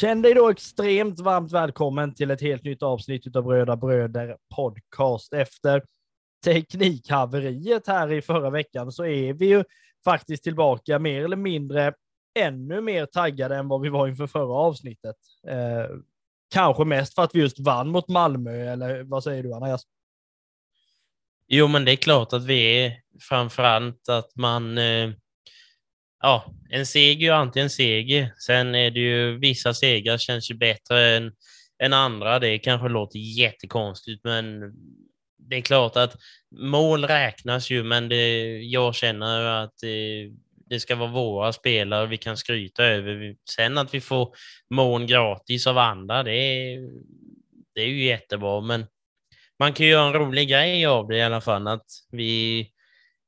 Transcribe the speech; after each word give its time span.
Känn 0.00 0.22
dig 0.22 0.34
då 0.34 0.50
extremt 0.50 1.20
varmt 1.20 1.52
välkommen 1.52 2.14
till 2.14 2.30
ett 2.30 2.40
helt 2.40 2.64
nytt 2.64 2.82
avsnitt 2.82 3.36
av 3.36 3.44
Bröda 3.44 3.76
Bröder 3.76 4.36
Podcast. 4.54 5.32
Efter 5.32 5.82
teknikhaveriet 6.44 7.86
här 7.86 8.12
i 8.12 8.22
förra 8.22 8.50
veckan 8.50 8.92
så 8.92 9.04
är 9.04 9.32
vi 9.32 9.46
ju 9.46 9.64
faktiskt 10.04 10.42
tillbaka 10.42 10.98
mer 10.98 11.24
eller 11.24 11.36
mindre 11.36 11.94
ännu 12.38 12.80
mer 12.80 13.06
taggade 13.06 13.56
än 13.56 13.68
vad 13.68 13.80
vi 13.80 13.88
var 13.88 14.08
inför 14.08 14.26
förra 14.26 14.54
avsnittet. 14.54 15.16
Eh, 15.48 15.96
kanske 16.50 16.84
mest 16.84 17.14
för 17.14 17.22
att 17.22 17.34
vi 17.34 17.40
just 17.40 17.60
vann 17.60 17.88
mot 17.88 18.08
Malmö, 18.08 18.72
eller 18.72 19.02
vad 19.02 19.24
säger 19.24 19.42
du 19.42 19.54
Andreas? 19.54 19.82
Jo, 21.46 21.68
men 21.68 21.84
det 21.84 21.92
är 21.92 21.96
klart 21.96 22.32
att 22.32 22.44
vi 22.44 22.84
är 22.84 22.92
framförallt 23.20 24.08
att 24.08 24.36
man 24.36 24.78
eh 24.78 25.10
ja, 26.20 26.44
en 26.70 26.86
seger 26.86 27.20
är 27.20 27.24
ju 27.24 27.30
alltid 27.30 27.62
en 27.62 27.70
seger. 27.70 28.34
Sen 28.38 28.74
är 28.74 28.90
det 28.90 29.00
ju 29.00 29.38
vissa 29.38 29.74
segrar 29.74 30.18
känns 30.18 30.50
ju 30.50 30.54
bättre 30.54 31.16
än, 31.16 31.32
än 31.82 31.92
andra. 31.92 32.38
Det 32.38 32.58
kanske 32.58 32.88
låter 32.88 33.18
jättekonstigt, 33.18 34.24
men 34.24 34.60
det 35.38 35.56
är 35.56 35.60
klart 35.60 35.96
att 35.96 36.16
mål 36.60 37.04
räknas 37.04 37.70
ju, 37.70 37.82
men 37.82 38.08
det, 38.08 38.58
jag 38.58 38.94
känner 38.94 39.44
att 39.44 39.74
det, 39.82 40.30
det 40.66 40.80
ska 40.80 40.96
vara 40.96 41.10
våra 41.10 41.52
spelare 41.52 42.06
vi 42.06 42.18
kan 42.18 42.36
skryta 42.36 42.84
över. 42.84 43.36
Sen 43.50 43.78
att 43.78 43.94
vi 43.94 44.00
får 44.00 44.34
mål 44.70 45.06
gratis 45.06 45.66
av 45.66 45.78
andra, 45.78 46.22
det 46.22 46.34
är, 46.34 46.90
det 47.74 47.80
är 47.80 47.86
ju 47.86 48.04
jättebra, 48.04 48.60
men 48.60 48.86
man 49.58 49.72
kan 49.72 49.86
ju 49.86 49.92
göra 49.92 50.06
en 50.06 50.12
rolig 50.12 50.48
grej 50.48 50.86
av 50.86 51.08
det 51.08 51.16
i 51.16 51.22
alla 51.22 51.40
fall, 51.40 51.68
att 51.68 51.86
vi 52.10 52.69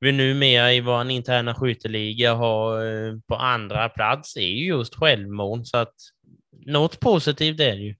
vi 0.03 0.11
numera 0.11 0.73
i 0.73 0.81
vår 0.81 1.09
interna 1.09 1.55
skytteliga 1.55 2.33
har 2.33 2.85
eh, 2.85 3.13
på 3.27 3.35
andra 3.35 3.89
plats 3.89 4.37
är 4.37 4.41
ju 4.41 4.65
just 4.65 4.95
självmål, 4.95 5.65
så 5.65 5.77
att 5.77 5.93
något 6.65 6.99
positivt 6.99 7.59
är 7.59 7.75
det 7.75 7.81
ju. 7.81 7.95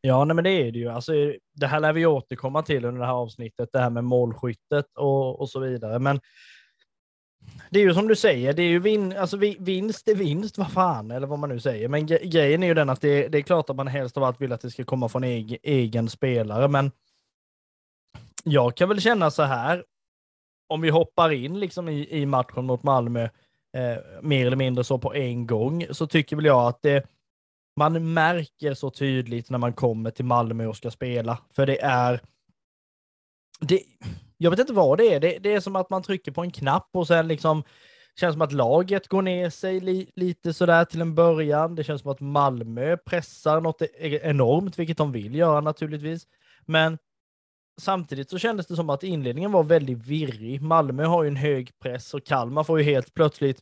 Ja, 0.00 0.24
nej, 0.24 0.34
men 0.34 0.44
det 0.44 0.50
är 0.50 0.72
det 0.72 0.78
ju. 0.78 0.88
Alltså, 0.88 1.12
det 1.54 1.66
här 1.66 1.80
lär 1.80 1.92
vi 1.92 2.06
återkomma 2.06 2.62
till 2.62 2.84
under 2.84 3.00
det 3.00 3.06
här 3.06 3.14
avsnittet, 3.14 3.68
det 3.72 3.78
här 3.78 3.90
med 3.90 4.04
målskyttet 4.04 4.86
och, 4.96 5.40
och 5.40 5.50
så 5.50 5.60
vidare. 5.60 5.98
Men 5.98 6.20
det 7.70 7.80
är 7.80 7.82
ju 7.82 7.94
som 7.94 8.08
du 8.08 8.16
säger, 8.16 8.52
det 8.52 8.62
är 8.62 8.68
ju 8.68 8.78
vin, 8.78 9.16
alltså 9.16 9.36
vinst 9.58 10.08
är 10.08 10.14
vinst, 10.14 10.58
vad 10.58 10.72
fan, 10.72 11.10
eller 11.10 11.26
vad 11.26 11.38
man 11.38 11.48
nu 11.48 11.60
säger. 11.60 11.88
Men 11.88 12.06
grejen 12.06 12.62
är 12.62 12.66
ju 12.66 12.74
den 12.74 12.90
att 12.90 13.00
det, 13.00 13.28
det 13.28 13.38
är 13.38 13.42
klart 13.42 13.70
att 13.70 13.76
man 13.76 13.86
helst 13.86 14.16
av 14.16 14.24
allt 14.24 14.40
vill 14.40 14.52
att 14.52 14.60
det 14.60 14.70
ska 14.70 14.84
komma 14.84 15.08
från 15.08 15.24
egen, 15.24 15.58
egen 15.62 16.08
spelare, 16.08 16.68
men 16.68 16.90
jag 18.44 18.76
kan 18.76 18.88
väl 18.88 19.00
känna 19.00 19.30
så 19.30 19.42
här, 19.42 19.84
om 20.66 20.80
vi 20.80 20.90
hoppar 20.90 21.32
in 21.32 21.60
liksom 21.60 21.88
i, 21.88 22.20
i 22.20 22.26
matchen 22.26 22.64
mot 22.64 22.82
Malmö 22.82 23.22
eh, 23.76 23.96
mer 24.22 24.46
eller 24.46 24.56
mindre 24.56 24.84
så 24.84 24.98
på 24.98 25.14
en 25.14 25.46
gång, 25.46 25.86
så 25.90 26.06
tycker 26.06 26.36
väl 26.36 26.44
jag 26.44 26.68
att 26.68 26.82
det, 26.82 27.06
man 27.76 28.12
märker 28.12 28.74
så 28.74 28.90
tydligt 28.90 29.50
när 29.50 29.58
man 29.58 29.72
kommer 29.72 30.10
till 30.10 30.24
Malmö 30.24 30.66
och 30.66 30.76
ska 30.76 30.90
spela. 30.90 31.38
För 31.50 31.66
det 31.66 31.80
är... 31.80 32.20
Det, 33.60 33.82
jag 34.38 34.50
vet 34.50 34.60
inte 34.60 34.72
vad 34.72 34.98
det 34.98 35.14
är. 35.14 35.20
Det, 35.20 35.38
det 35.38 35.52
är 35.52 35.60
som 35.60 35.76
att 35.76 35.90
man 35.90 36.02
trycker 36.02 36.32
på 36.32 36.42
en 36.42 36.50
knapp 36.50 36.88
och 36.92 37.06
sen 37.06 37.28
liksom 37.28 37.62
känns 38.20 38.34
som 38.34 38.42
att 38.42 38.52
laget 38.52 39.08
går 39.08 39.22
ner 39.22 39.50
sig 39.50 39.80
li, 39.80 40.10
lite 40.14 40.52
sådär 40.52 40.84
till 40.84 41.00
en 41.00 41.14
början. 41.14 41.74
Det 41.74 41.84
känns 41.84 42.02
som 42.02 42.10
att 42.10 42.20
Malmö 42.20 42.96
pressar 42.96 43.60
något 43.60 43.82
e-, 43.82 43.88
enormt, 44.22 44.78
vilket 44.78 44.98
de 44.98 45.12
vill 45.12 45.34
göra 45.34 45.60
naturligtvis. 45.60 46.26
Men 46.66 46.98
samtidigt 47.80 48.30
så 48.30 48.38
kändes 48.38 48.66
det 48.66 48.76
som 48.76 48.90
att 48.90 49.02
inledningen 49.02 49.52
var 49.52 49.62
väldigt 49.62 50.06
virrig. 50.06 50.62
Malmö 50.62 51.04
har 51.04 51.22
ju 51.22 51.28
en 51.28 51.36
hög 51.36 51.78
press 51.78 52.14
och 52.14 52.24
Kalmar 52.24 52.64
får 52.64 52.78
ju 52.78 52.84
helt 52.84 53.14
plötsligt 53.14 53.60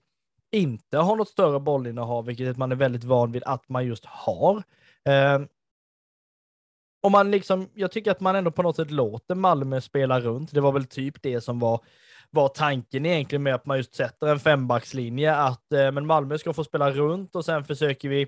inte 0.52 0.98
ha 0.98 1.14
något 1.14 1.28
större 1.28 1.60
bollinnehav, 1.60 2.26
vilket 2.26 2.56
man 2.56 2.72
är 2.72 2.76
väldigt 2.76 3.04
van 3.04 3.32
vid 3.32 3.42
att 3.44 3.68
man 3.68 3.86
just 3.86 4.04
har. 4.04 4.62
Eh, 5.08 5.40
och 7.02 7.10
man 7.10 7.30
liksom, 7.30 7.68
jag 7.74 7.92
tycker 7.92 8.10
att 8.10 8.20
man 8.20 8.36
ändå 8.36 8.50
på 8.50 8.62
något 8.62 8.76
sätt 8.76 8.90
låter 8.90 9.34
Malmö 9.34 9.80
spela 9.80 10.20
runt. 10.20 10.54
Det 10.54 10.60
var 10.60 10.72
väl 10.72 10.84
typ 10.84 11.22
det 11.22 11.40
som 11.40 11.58
var, 11.58 11.80
var 12.30 12.48
tanken 12.48 13.06
egentligen 13.06 13.42
med 13.42 13.54
att 13.54 13.66
man 13.66 13.76
just 13.76 13.94
sätter 13.94 14.26
en 14.26 14.40
fembackslinje, 14.40 15.34
att 15.34 15.72
eh, 15.72 15.92
men 15.92 16.06
Malmö 16.06 16.38
ska 16.38 16.52
få 16.52 16.64
spela 16.64 16.90
runt 16.90 17.36
och 17.36 17.44
sen 17.44 17.64
försöker 17.64 18.08
vi 18.08 18.22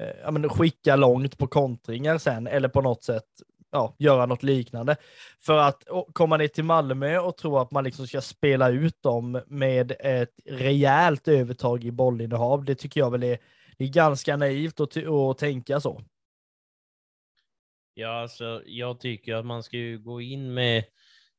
eh, 0.00 0.16
ja, 0.22 0.30
men 0.30 0.48
skicka 0.48 0.96
långt 0.96 1.38
på 1.38 1.46
kontringar 1.46 2.18
sen, 2.18 2.46
eller 2.46 2.68
på 2.68 2.80
något 2.80 3.04
sätt 3.04 3.26
ja, 3.72 3.96
göra 3.98 4.26
något 4.26 4.42
liknande. 4.42 4.96
För 5.40 5.58
att 5.58 5.84
komma 6.12 6.36
ner 6.36 6.48
till 6.48 6.64
Malmö 6.64 7.18
och 7.18 7.36
tro 7.36 7.58
att 7.58 7.70
man 7.70 7.84
liksom 7.84 8.06
ska 8.06 8.20
spela 8.20 8.70
ut 8.70 9.02
dem 9.02 9.42
med 9.46 9.92
ett 10.00 10.34
rejält 10.44 11.28
övertag 11.28 11.84
i 11.84 11.90
bollinnehav, 11.90 12.64
det 12.64 12.74
tycker 12.74 13.00
jag 13.00 13.10
väl 13.10 13.22
är, 13.22 13.38
det 13.78 13.84
är 13.84 13.88
ganska 13.88 14.36
naivt 14.36 14.80
att, 14.80 14.96
att 14.96 15.38
tänka 15.38 15.80
så. 15.80 16.02
Ja, 17.94 18.20
alltså 18.20 18.62
jag 18.66 19.00
tycker 19.00 19.34
att 19.34 19.46
man 19.46 19.62
ska 19.62 19.76
ju 19.76 19.98
gå 19.98 20.20
in 20.20 20.54
med, 20.54 20.84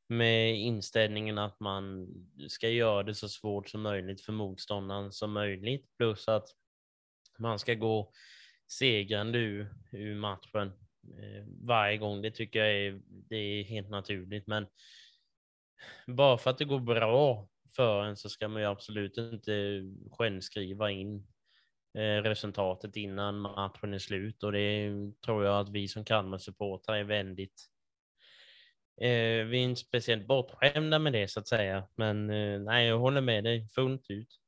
med 0.08 0.58
inställningen 0.58 1.38
att 1.38 1.60
man 1.60 2.08
ska 2.48 2.68
göra 2.68 3.02
det 3.02 3.14
så 3.14 3.28
svårt 3.28 3.68
som 3.68 3.82
möjligt 3.82 4.20
för 4.20 4.32
motståndaren 4.32 5.12
som 5.12 5.32
möjligt, 5.32 5.86
plus 5.98 6.28
att 6.28 6.48
man 7.38 7.58
ska 7.58 7.74
gå 7.74 8.12
segrande 8.66 9.38
ur, 9.38 9.74
ur 9.92 10.14
matchen 10.14 10.72
Eh, 11.18 11.44
varje 11.62 11.98
gång. 11.98 12.22
Det 12.22 12.30
tycker 12.30 12.58
jag 12.58 12.76
är, 12.76 13.00
det 13.06 13.36
är 13.36 13.64
helt 13.64 13.90
naturligt. 13.90 14.46
Men 14.46 14.66
bara 16.06 16.38
för 16.38 16.50
att 16.50 16.58
det 16.58 16.64
går 16.64 16.80
bra 16.80 17.48
för 17.76 18.04
en 18.04 18.16
så 18.16 18.28
ska 18.28 18.48
man 18.48 18.62
ju 18.62 18.68
absolut 18.68 19.16
inte 19.18 19.82
självskriva 20.12 20.90
in 20.90 21.26
eh, 21.98 22.22
resultatet 22.22 22.96
innan 22.96 23.40
matchen 23.40 23.94
är 23.94 23.98
slut 23.98 24.42
och 24.42 24.52
det 24.52 24.92
tror 25.24 25.44
jag 25.44 25.60
att 25.60 25.68
vi 25.68 25.88
som 25.88 26.04
Kalmar-supportrar 26.04 26.94
är 26.96 27.04
väldigt 27.04 27.70
eh, 29.00 29.44
vi 29.46 29.58
är 29.58 29.64
inte 29.64 29.80
speciellt 29.80 30.26
bortskämda 30.26 30.98
med 30.98 31.12
det 31.12 31.28
så 31.28 31.40
att 31.40 31.48
säga. 31.48 31.88
Men 31.96 32.26
nej, 32.64 32.86
jag 32.86 32.98
håller 32.98 33.20
med 33.20 33.44
dig 33.44 33.68
fullt 33.68 34.10
ut. 34.10 34.40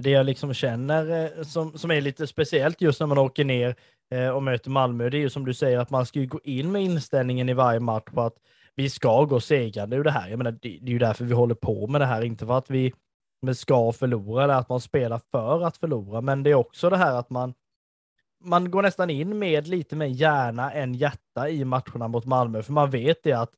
Det 0.00 0.10
jag 0.10 0.26
liksom 0.26 0.54
känner 0.54 1.24
eh, 1.38 1.42
som, 1.42 1.78
som 1.78 1.90
är 1.90 2.00
lite 2.00 2.26
speciellt 2.26 2.80
just 2.80 3.00
när 3.00 3.06
man 3.06 3.18
åker 3.18 3.44
ner 3.44 3.74
eh, 4.14 4.28
och 4.28 4.42
möter 4.42 4.70
Malmö, 4.70 5.10
det 5.10 5.16
är 5.16 5.20
ju 5.20 5.30
som 5.30 5.44
du 5.44 5.54
säger 5.54 5.78
att 5.78 5.90
man 5.90 6.06
ska 6.06 6.18
ju 6.18 6.26
gå 6.26 6.40
in 6.44 6.72
med 6.72 6.82
inställningen 6.82 7.48
i 7.48 7.54
varje 7.54 7.80
match 7.80 8.10
på 8.14 8.20
att 8.20 8.36
vi 8.74 8.90
ska 8.90 9.24
gå 9.24 9.40
segrande 9.40 9.96
ur 9.96 10.04
det 10.04 10.10
här. 10.10 10.28
Jag 10.28 10.38
menar, 10.38 10.52
det, 10.52 10.78
det 10.82 10.90
är 10.90 10.92
ju 10.92 10.98
därför 10.98 11.24
vi 11.24 11.34
håller 11.34 11.54
på 11.54 11.86
med 11.86 12.00
det 12.00 12.06
här, 12.06 12.22
inte 12.22 12.46
för 12.46 12.58
att 12.58 12.70
vi 12.70 12.92
ska 13.54 13.92
förlora 13.92 14.44
eller 14.44 14.54
att 14.54 14.68
man 14.68 14.80
spelar 14.80 15.20
för 15.30 15.62
att 15.62 15.76
förlora, 15.76 16.20
men 16.20 16.42
det 16.42 16.50
är 16.50 16.54
också 16.54 16.90
det 16.90 16.96
här 16.96 17.14
att 17.14 17.30
man 17.30 17.54
man 18.44 18.70
går 18.70 18.82
nästan 18.82 19.10
in 19.10 19.38
med 19.38 19.68
lite 19.68 19.96
mer 19.96 20.06
hjärna 20.06 20.72
än 20.72 20.94
hjärta 20.94 21.48
i 21.48 21.64
matcherna 21.64 22.08
mot 22.08 22.24
Malmö, 22.24 22.62
för 22.62 22.72
man 22.72 22.90
vet 22.90 23.22
det 23.22 23.32
att 23.32 23.50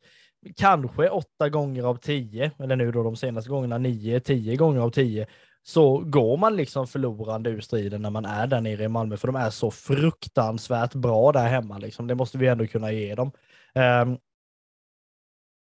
kanske 0.56 1.08
åtta 1.08 1.48
gånger 1.48 1.82
av 1.82 1.96
tio, 1.96 2.50
eller 2.58 2.76
nu 2.76 2.92
då 2.92 3.02
de 3.02 3.16
senaste 3.16 3.50
gångerna 3.50 3.78
nio, 3.78 4.20
tio 4.20 4.56
gånger 4.56 4.80
av 4.80 4.90
tio, 4.90 5.26
så 5.62 5.98
går 5.98 6.36
man 6.36 6.56
liksom 6.56 6.86
förlorande 6.86 7.50
ur 7.50 7.60
striden 7.60 8.02
när 8.02 8.10
man 8.10 8.24
är 8.24 8.46
där 8.46 8.60
nere 8.60 8.84
i 8.84 8.88
Malmö, 8.88 9.16
för 9.16 9.28
de 9.28 9.36
är 9.36 9.50
så 9.50 9.70
fruktansvärt 9.70 10.94
bra 10.94 11.32
där 11.32 11.48
hemma. 11.48 11.78
Liksom. 11.78 12.06
Det 12.06 12.14
måste 12.14 12.38
vi 12.38 12.46
ändå 12.46 12.66
kunna 12.66 12.92
ge 12.92 13.14
dem. 13.14 13.32
Um, 13.74 14.18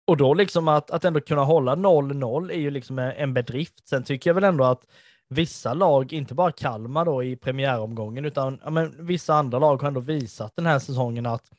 och 0.08 0.18
då 0.18 0.34
liksom 0.34 0.68
att, 0.68 0.92
att 0.92 1.06
ändå 1.06 1.22
kunna 1.22 1.44
hålla 1.44 1.76
0-0 1.76 2.52
är 2.52 2.60
ju 2.60 2.72
liksom 2.72 3.00
en 3.00 3.34
bedrift. 3.34 3.88
Sen 3.88 4.04
tycker 4.04 4.30
jag 4.30 4.36
väl 4.36 4.44
ändå 4.44 4.64
att 4.64 4.86
vissa 5.30 5.74
lag, 5.74 6.14
inte 6.14 6.34
bara 6.34 6.52
Kalmar 6.52 7.06
då 7.06 7.24
i 7.24 7.36
premiäromgången, 7.36 8.26
utan 8.26 8.60
ja, 8.64 8.70
men, 8.70 9.06
vissa 9.06 9.34
andra 9.34 9.60
lag 9.60 9.82
har 9.82 9.88
ändå 9.88 10.00
visat 10.00 10.56
den 10.56 10.66
här 10.66 10.80
säsongen 10.80 11.26
att 11.26 11.52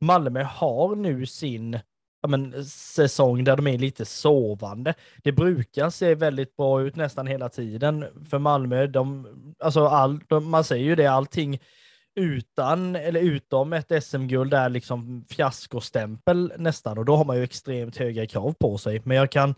Malmö 0.00 0.42
har 0.42 0.96
nu 0.96 1.26
sin 1.26 1.78
ja, 2.26 2.30
men, 2.30 2.64
säsong 2.64 3.44
där 3.44 3.56
de 3.56 3.66
är 3.66 3.78
lite 3.78 4.04
sovande. 4.04 4.94
Det 5.22 5.32
brukar 5.32 5.90
se 5.90 6.14
väldigt 6.14 6.56
bra 6.56 6.82
ut 6.82 6.96
nästan 6.96 7.26
hela 7.26 7.48
tiden 7.48 8.04
för 8.30 8.38
Malmö. 8.38 8.86
De, 8.86 9.26
alltså 9.58 9.86
all, 9.86 10.20
de, 10.28 10.50
man 10.50 10.64
säger 10.64 10.84
ju 10.84 10.94
det, 10.94 11.06
allting 11.06 11.60
utan 12.20 12.96
eller 12.96 13.20
utom 13.20 13.72
ett 13.72 14.04
SM-guld 14.04 14.54
är 14.54 14.68
liksom 14.68 15.24
fiaskostämpel 15.28 16.52
nästan 16.58 16.98
och 16.98 17.04
då 17.04 17.16
har 17.16 17.24
man 17.24 17.36
ju 17.36 17.42
extremt 17.42 17.96
höga 17.96 18.26
krav 18.26 18.54
på 18.60 18.78
sig. 18.78 19.02
Men 19.04 19.16
jag 19.16 19.30
kan 19.30 19.54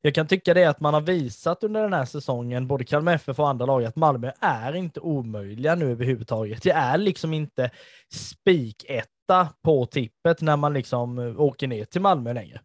jag 0.00 0.14
kan 0.14 0.26
tycka 0.26 0.54
det 0.54 0.64
att 0.64 0.80
man 0.80 0.94
har 0.94 1.00
visat 1.00 1.64
under 1.64 1.82
den 1.82 1.92
här 1.92 2.04
säsongen, 2.04 2.66
både 2.66 2.84
Kalmar 2.84 3.14
FF 3.14 3.38
och 3.38 3.48
andra 3.48 3.66
lag, 3.66 3.84
att 3.84 3.96
Malmö 3.96 4.30
är 4.40 4.76
inte 4.76 5.00
omöjliga 5.00 5.74
nu 5.74 5.90
överhuvudtaget. 5.90 6.62
Det 6.62 6.70
är 6.70 6.98
liksom 6.98 7.34
inte 7.34 7.70
spik 8.12 8.84
ett 9.30 9.62
på 9.62 9.86
tippet 9.86 10.40
när 10.40 10.56
man 10.56 10.72
liksom 10.72 11.18
eh, 11.18 11.40
åker 11.40 11.66
ner 11.66 11.84
till 11.84 12.00
Malmö 12.00 12.32
längre. 12.32 12.60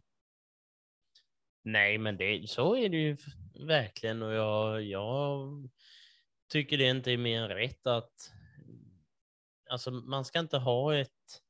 Nej, 1.63 1.97
men 1.97 2.17
det, 2.17 2.49
så 2.49 2.75
är 2.75 2.89
det 2.89 2.97
ju 2.97 3.17
verkligen 3.67 4.21
och 4.21 4.33
jag, 4.33 4.83
jag 4.83 5.69
tycker 6.51 6.77
det 6.77 6.89
inte 6.89 7.11
är 7.11 7.17
mer 7.17 7.41
än 7.41 7.49
rätt 7.49 7.87
att 7.87 8.31
alltså 9.69 9.91
man 9.91 10.25
ska 10.25 10.39
inte 10.39 10.57
ha 10.57 10.95
ett, 10.95 11.41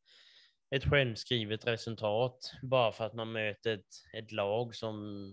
ett 0.76 0.90
självskrivet 0.90 1.68
resultat 1.68 2.54
bara 2.62 2.92
för 2.92 3.06
att 3.06 3.14
man 3.14 3.32
möter 3.32 3.74
ett, 3.74 4.04
ett 4.14 4.32
lag 4.32 4.76
som 4.76 5.30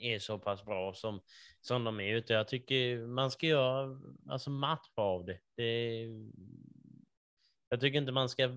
är 0.00 0.18
så 0.18 0.38
pass 0.38 0.64
bra 0.64 0.94
som, 0.94 1.20
som 1.60 1.84
de 1.84 2.00
är. 2.00 2.14
Utan 2.16 2.36
jag 2.36 2.48
tycker 2.48 3.06
man 3.06 3.30
ska 3.30 3.46
göra 3.46 4.00
alltså, 4.28 4.50
match 4.50 4.88
av 4.94 5.24
det. 5.24 5.38
det 5.56 6.06
jag 7.68 7.80
tycker 7.80 7.98
inte 7.98 8.12
man 8.12 8.28
ska 8.28 8.48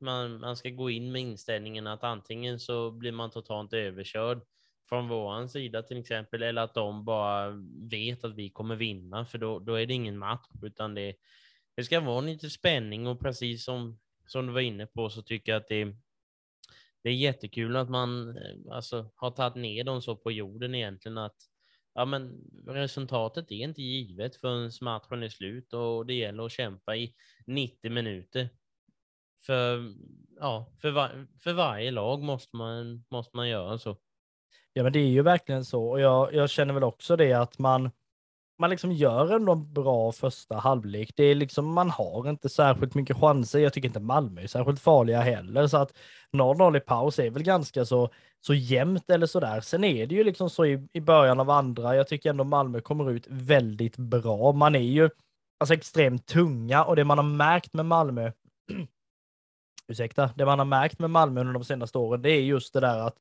man, 0.00 0.40
man 0.40 0.56
ska 0.56 0.70
gå 0.70 0.90
in 0.90 1.12
med 1.12 1.22
inställningen 1.22 1.86
att 1.86 2.04
antingen 2.04 2.60
så 2.60 2.90
blir 2.90 3.12
man 3.12 3.30
totalt 3.30 3.72
överkörd 3.72 4.42
från 4.88 5.08
våran 5.08 5.48
sida 5.48 5.82
till 5.82 5.98
exempel, 5.98 6.42
eller 6.42 6.62
att 6.62 6.74
de 6.74 7.04
bara 7.04 7.50
vet 7.90 8.24
att 8.24 8.34
vi 8.34 8.50
kommer 8.50 8.76
vinna, 8.76 9.24
för 9.24 9.38
då, 9.38 9.58
då 9.58 9.74
är 9.74 9.86
det 9.86 9.94
ingen 9.94 10.18
match, 10.18 10.48
utan 10.62 10.94
det, 10.94 11.14
det 11.76 11.84
ska 11.84 12.00
vara 12.00 12.20
lite 12.20 12.50
spänning 12.50 13.06
och 13.06 13.20
precis 13.20 13.64
som, 13.64 13.98
som 14.26 14.46
du 14.46 14.52
var 14.52 14.60
inne 14.60 14.86
på 14.86 15.10
så 15.10 15.22
tycker 15.22 15.52
jag 15.52 15.60
att 15.60 15.68
det, 15.68 15.96
det 17.02 17.10
är 17.10 17.14
jättekul 17.14 17.76
att 17.76 17.90
man 17.90 18.36
eh, 18.36 18.74
alltså, 18.74 19.10
har 19.14 19.30
tagit 19.30 19.54
ner 19.54 19.84
dem 19.84 20.02
så 20.02 20.16
på 20.16 20.32
jorden 20.32 20.74
egentligen 20.74 21.18
att 21.18 21.36
ja, 21.94 22.04
men 22.04 22.50
resultatet 22.66 23.50
är 23.50 23.56
inte 23.56 23.82
givet 23.82 24.36
förrän 24.36 24.70
matchen 24.80 25.22
är 25.22 25.28
slut 25.28 25.72
och 25.72 26.06
det 26.06 26.14
gäller 26.14 26.46
att 26.46 26.52
kämpa 26.52 26.96
i 26.96 27.14
90 27.46 27.90
minuter. 27.90 28.48
För, 29.46 29.92
ja, 30.40 30.66
för, 30.80 30.90
var, 30.90 31.26
för 31.38 31.52
varje 31.52 31.90
lag 31.90 32.22
måste 32.22 32.56
man, 32.56 33.04
måste 33.10 33.36
man 33.36 33.48
göra 33.48 33.78
så. 33.78 33.96
Ja, 34.72 34.82
men 34.82 34.92
det 34.92 34.98
är 34.98 35.08
ju 35.08 35.22
verkligen 35.22 35.64
så. 35.64 35.90
Och 35.90 36.00
jag, 36.00 36.34
jag 36.34 36.50
känner 36.50 36.74
väl 36.74 36.84
också 36.84 37.16
det 37.16 37.32
att 37.32 37.58
man, 37.58 37.90
man 38.58 38.70
liksom 38.70 38.92
gör 38.92 39.32
ändå 39.32 39.52
en 39.52 39.72
bra 39.72 40.12
första 40.12 40.56
halvlek. 40.56 41.12
Det 41.16 41.24
är 41.24 41.34
liksom, 41.34 41.74
man 41.74 41.90
har 41.90 42.30
inte 42.30 42.48
särskilt 42.48 42.94
mycket 42.94 43.16
chanser. 43.16 43.58
Jag 43.58 43.72
tycker 43.72 43.88
inte 43.88 44.00
Malmö 44.00 44.42
är 44.42 44.46
särskilt 44.46 44.80
farliga 44.80 45.20
heller, 45.20 45.66
så 45.66 45.76
att 45.76 45.96
0-0 46.32 46.76
i 46.76 46.80
paus 46.80 47.18
är 47.18 47.30
väl 47.30 47.42
ganska 47.42 47.84
så, 47.84 48.10
så 48.40 48.54
jämnt 48.54 49.10
eller 49.10 49.26
så 49.26 49.40
där. 49.40 49.60
Sen 49.60 49.84
är 49.84 50.06
det 50.06 50.14
ju 50.14 50.24
liksom 50.24 50.50
så 50.50 50.66
i, 50.66 50.88
i 50.92 51.00
början 51.00 51.40
av 51.40 51.50
andra. 51.50 51.96
Jag 51.96 52.08
tycker 52.08 52.30
ändå 52.30 52.44
Malmö 52.44 52.80
kommer 52.80 53.10
ut 53.10 53.26
väldigt 53.28 53.96
bra. 53.96 54.52
Man 54.52 54.74
är 54.74 54.80
ju 54.80 55.10
alltså 55.60 55.74
extremt 55.74 56.26
tunga 56.26 56.84
och 56.84 56.96
det 56.96 57.04
man 57.04 57.18
har 57.18 57.24
märkt 57.24 57.74
med 57.74 57.86
Malmö 57.86 58.32
ursäkta, 59.90 60.30
det 60.36 60.44
man 60.44 60.58
har 60.58 60.66
märkt 60.66 60.98
med 60.98 61.10
Malmö 61.10 61.40
under 61.40 61.52
de 61.52 61.64
senaste 61.64 61.98
åren, 61.98 62.22
det 62.22 62.30
är 62.30 62.40
just 62.40 62.72
det 62.72 62.80
där 62.80 62.98
att 63.06 63.16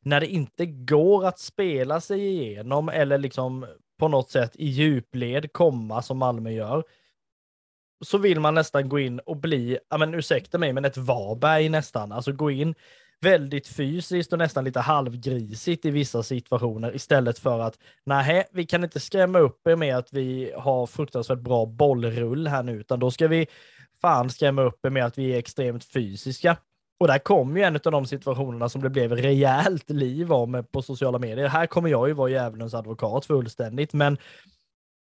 när 0.00 0.20
det 0.20 0.26
inte 0.26 0.66
går 0.66 1.26
att 1.26 1.38
spela 1.38 2.00
sig 2.00 2.26
igenom 2.26 2.88
eller 2.88 3.18
liksom 3.18 3.66
på 3.98 4.08
något 4.08 4.30
sätt 4.30 4.50
i 4.54 4.66
djupled 4.66 5.52
komma 5.52 6.02
som 6.02 6.18
Malmö 6.18 6.50
gör, 6.50 6.84
så 8.04 8.18
vill 8.18 8.40
man 8.40 8.54
nästan 8.54 8.88
gå 8.88 8.98
in 8.98 9.18
och 9.18 9.36
bli, 9.36 9.78
ja 9.90 9.98
men 9.98 10.14
ursäkta 10.14 10.58
mig, 10.58 10.72
men 10.72 10.84
ett 10.84 10.96
Varberg 10.96 11.68
nästan, 11.68 12.12
alltså 12.12 12.32
gå 12.32 12.50
in 12.50 12.74
väldigt 13.20 13.68
fysiskt 13.68 14.32
och 14.32 14.38
nästan 14.38 14.64
lite 14.64 14.80
halvgrisigt 14.80 15.84
i 15.84 15.90
vissa 15.90 16.22
situationer 16.22 16.96
istället 16.96 17.38
för 17.38 17.60
att 17.60 17.78
nej, 18.06 18.44
vi 18.52 18.66
kan 18.66 18.84
inte 18.84 19.00
skrämma 19.00 19.38
upp 19.38 19.66
er 19.66 19.76
med 19.76 19.96
att 19.96 20.12
vi 20.12 20.52
har 20.56 20.86
fruktansvärt 20.86 21.38
bra 21.38 21.66
bollrull 21.66 22.46
här 22.46 22.62
nu, 22.62 22.80
utan 22.80 23.00
då 23.00 23.10
ska 23.10 23.28
vi 23.28 23.46
fan 24.04 24.30
skrämma 24.30 24.62
upp 24.62 24.86
er 24.86 24.90
med 24.90 25.04
att 25.04 25.18
vi 25.18 25.34
är 25.34 25.38
extremt 25.38 25.84
fysiska. 25.84 26.56
Och 27.00 27.06
där 27.06 27.18
kom 27.18 27.56
ju 27.56 27.62
en 27.62 27.74
av 27.74 27.92
de 27.92 28.06
situationerna 28.06 28.68
som 28.68 28.82
det 28.82 28.90
blev 28.90 29.12
rejält 29.12 29.90
liv 29.90 30.32
om 30.32 30.64
på 30.72 30.82
sociala 30.82 31.18
medier. 31.18 31.48
Här 31.48 31.66
kommer 31.66 31.88
jag 31.88 32.08
ju 32.08 32.14
vara 32.14 32.30
djävulens 32.30 32.74
advokat 32.74 33.26
fullständigt, 33.26 33.92
men 33.92 34.18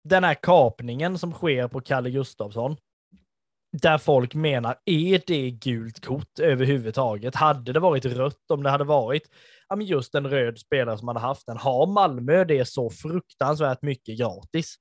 den 0.03 0.23
här 0.23 0.33
kapningen 0.33 1.17
som 1.17 1.31
sker 1.31 1.67
på 1.67 1.81
Kalle 1.81 2.09
Gustafsson, 2.09 2.77
där 3.81 3.97
folk 3.97 4.33
menar, 4.33 4.75
är 4.85 5.21
det 5.27 5.51
gult 5.51 6.05
kort 6.05 6.39
överhuvudtaget? 6.39 7.35
Hade 7.35 7.73
det 7.73 7.79
varit 7.79 8.05
rött 8.05 8.51
om 8.51 8.63
det 8.63 8.69
hade 8.69 8.83
varit 8.83 9.29
ja, 9.69 9.75
men 9.75 9.87
just 9.87 10.15
en 10.15 10.27
röd 10.27 10.59
spelare 10.59 10.97
som 10.97 11.07
hade 11.07 11.19
haft 11.19 11.45
den? 11.45 11.57
Har 11.57 11.87
Malmö 11.87 12.43
det 12.45 12.65
så 12.65 12.89
fruktansvärt 12.89 13.81
mycket 13.81 14.17
gratis? 14.17 14.75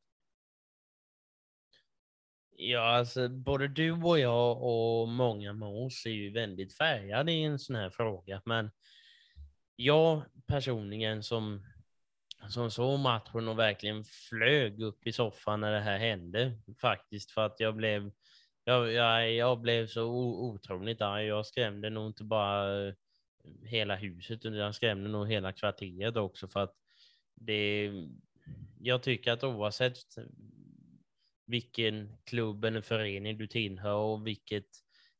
Ja, 2.64 2.80
alltså 2.80 3.28
både 3.28 3.68
du 3.68 3.92
och 3.92 4.18
jag 4.18 4.62
och 4.62 5.08
många 5.08 5.52
med 5.52 5.68
oss 5.68 6.06
är 6.06 6.10
ju 6.10 6.30
väldigt 6.30 6.76
färgade 6.76 7.32
i 7.32 7.42
en 7.42 7.58
sån 7.58 7.76
här 7.76 7.90
fråga, 7.90 8.42
men 8.44 8.70
jag 9.76 10.22
personligen 10.46 11.22
som, 11.22 11.66
som 12.48 12.70
såg 12.70 12.98
matchen 12.98 13.48
och 13.48 13.58
verkligen 13.58 14.04
flög 14.04 14.82
upp 14.82 15.06
i 15.06 15.12
soffan 15.12 15.60
när 15.60 15.72
det 15.72 15.80
här 15.80 15.98
hände, 15.98 16.58
faktiskt, 16.80 17.30
för 17.30 17.46
att 17.46 17.60
jag 17.60 17.76
blev, 17.76 18.10
jag, 18.64 18.92
jag, 18.92 19.32
jag 19.32 19.60
blev 19.60 19.86
så 19.86 20.04
otroligt 20.52 21.00
arg. 21.00 21.26
Jag 21.26 21.46
skrämde 21.46 21.90
nog 21.90 22.06
inte 22.06 22.24
bara 22.24 22.86
eh, 22.88 22.94
hela 23.64 23.96
huset, 23.96 24.44
utan 24.44 24.54
jag 24.54 24.74
skrämde 24.74 25.10
nog 25.10 25.28
hela 25.28 25.52
kvarteret 25.52 26.16
också, 26.16 26.48
för 26.48 26.60
att 26.60 26.74
det, 27.34 27.92
jag 28.80 29.02
tycker 29.02 29.32
att 29.32 29.44
oavsett 29.44 29.98
vilken 31.52 32.16
klubb 32.24 32.64
eller 32.64 32.80
förening 32.80 33.38
du 33.38 33.46
tillhör 33.46 33.94
och 33.94 34.26
vilket 34.26 34.66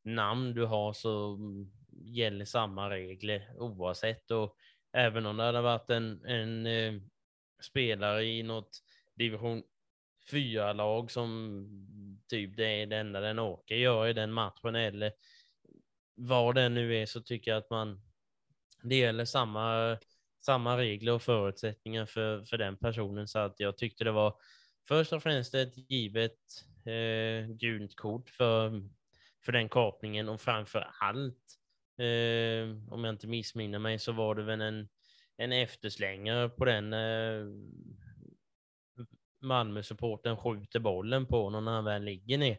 namn 0.04 0.54
du 0.54 0.64
har 0.64 0.92
så 0.92 1.34
mm, 1.34 1.70
gäller 1.90 2.44
samma 2.44 2.90
regler 2.90 3.54
oavsett. 3.58 4.30
Och 4.30 4.56
även 4.92 5.26
om 5.26 5.36
det 5.36 5.42
hade 5.42 5.60
varit 5.60 5.90
en, 5.90 6.24
en 6.24 6.66
eh, 6.66 6.94
spelare 7.62 8.24
i 8.24 8.42
något 8.42 8.82
division 9.14 9.62
4-lag 10.30 11.10
som 11.10 11.30
mm, 11.30 12.20
typ 12.28 12.56
det 12.56 12.82
är 12.82 12.86
det 12.86 12.96
enda 12.96 13.20
den 13.20 13.38
åker 13.38 13.74
gör 13.74 14.08
i 14.08 14.12
den 14.12 14.32
matchen 14.32 14.74
eller 14.74 15.12
vad 16.14 16.54
det 16.54 16.68
nu 16.68 16.96
är 16.96 17.06
så 17.06 17.20
tycker 17.20 17.50
jag 17.50 17.58
att 17.58 17.70
man 17.70 18.02
det 18.82 18.96
gäller 18.96 19.24
samma, 19.24 19.96
samma 20.44 20.78
regler 20.78 21.12
och 21.12 21.22
förutsättningar 21.22 22.06
för, 22.06 22.44
för 22.44 22.58
den 22.58 22.76
personen 22.76 23.28
så 23.28 23.38
att 23.38 23.60
jag 23.60 23.76
tyckte 23.78 24.04
det 24.04 24.12
var 24.12 24.36
först 24.88 25.12
och 25.12 25.22
främst 25.22 25.54
ett 25.54 25.90
givet 25.90 26.38
eh, 26.86 27.54
gult 27.54 27.96
kort 27.96 28.30
för, 28.30 28.82
för 29.44 29.52
den 29.52 29.68
kapningen 29.68 30.28
och 30.28 30.40
framför 30.40 30.90
allt, 31.00 31.58
eh, 31.98 32.92
om 32.92 33.04
jag 33.04 33.14
inte 33.14 33.26
missminner 33.26 33.78
mig, 33.78 33.98
så 33.98 34.12
var 34.12 34.34
det 34.34 34.42
väl 34.42 34.60
en, 34.60 34.88
en 35.36 35.52
efterslängare 35.52 36.48
på 36.48 36.64
den 36.64 36.92
eh, 36.92 37.46
Malmö-supporten 39.40 40.36
skjuter 40.36 40.80
bollen 40.80 41.26
på 41.26 41.42
honom 41.42 41.64
när 41.64 41.72
han 41.72 41.84
väl 41.84 42.04
ligger 42.04 42.38
ner. 42.38 42.58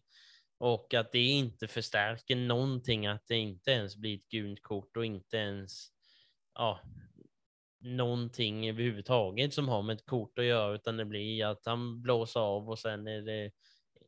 Och 0.57 0.93
att 0.93 1.11
det 1.11 1.19
inte 1.19 1.67
förstärker 1.67 2.35
någonting, 2.35 3.07
att 3.07 3.27
det 3.27 3.35
inte 3.35 3.71
ens 3.71 3.97
blir 3.97 4.15
ett 4.15 4.29
gult 4.29 4.63
kort 4.63 4.97
och 4.97 5.05
inte 5.05 5.37
ens 5.37 5.87
ja, 6.53 6.79
någonting 7.83 8.69
överhuvudtaget 8.69 9.53
som 9.53 9.69
har 9.69 9.81
med 9.81 9.93
ett 9.93 10.05
kort 10.05 10.39
att 10.39 10.45
göra, 10.45 10.75
utan 10.75 10.97
det 10.97 11.05
blir 11.05 11.45
att 11.45 11.65
han 11.65 12.01
blåser 12.01 12.39
av 12.39 12.69
och 12.69 12.79
sen 12.79 13.07
är 13.07 13.21
det, 13.21 13.51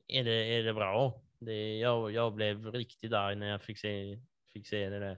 är 0.08 0.24
det, 0.24 0.32
är 0.32 0.63
det 0.63 0.74
bra. 0.74 1.22
Det, 1.39 1.77
jag, 1.77 2.12
jag 2.12 2.34
blev 2.34 2.72
riktigt 2.72 3.13
arg 3.13 3.36
när 3.36 3.48
jag 3.48 3.62
fick 3.62 3.79
se, 3.79 4.20
fick 4.53 4.67
se 4.67 4.89
det 4.89 5.00
där. 5.00 5.17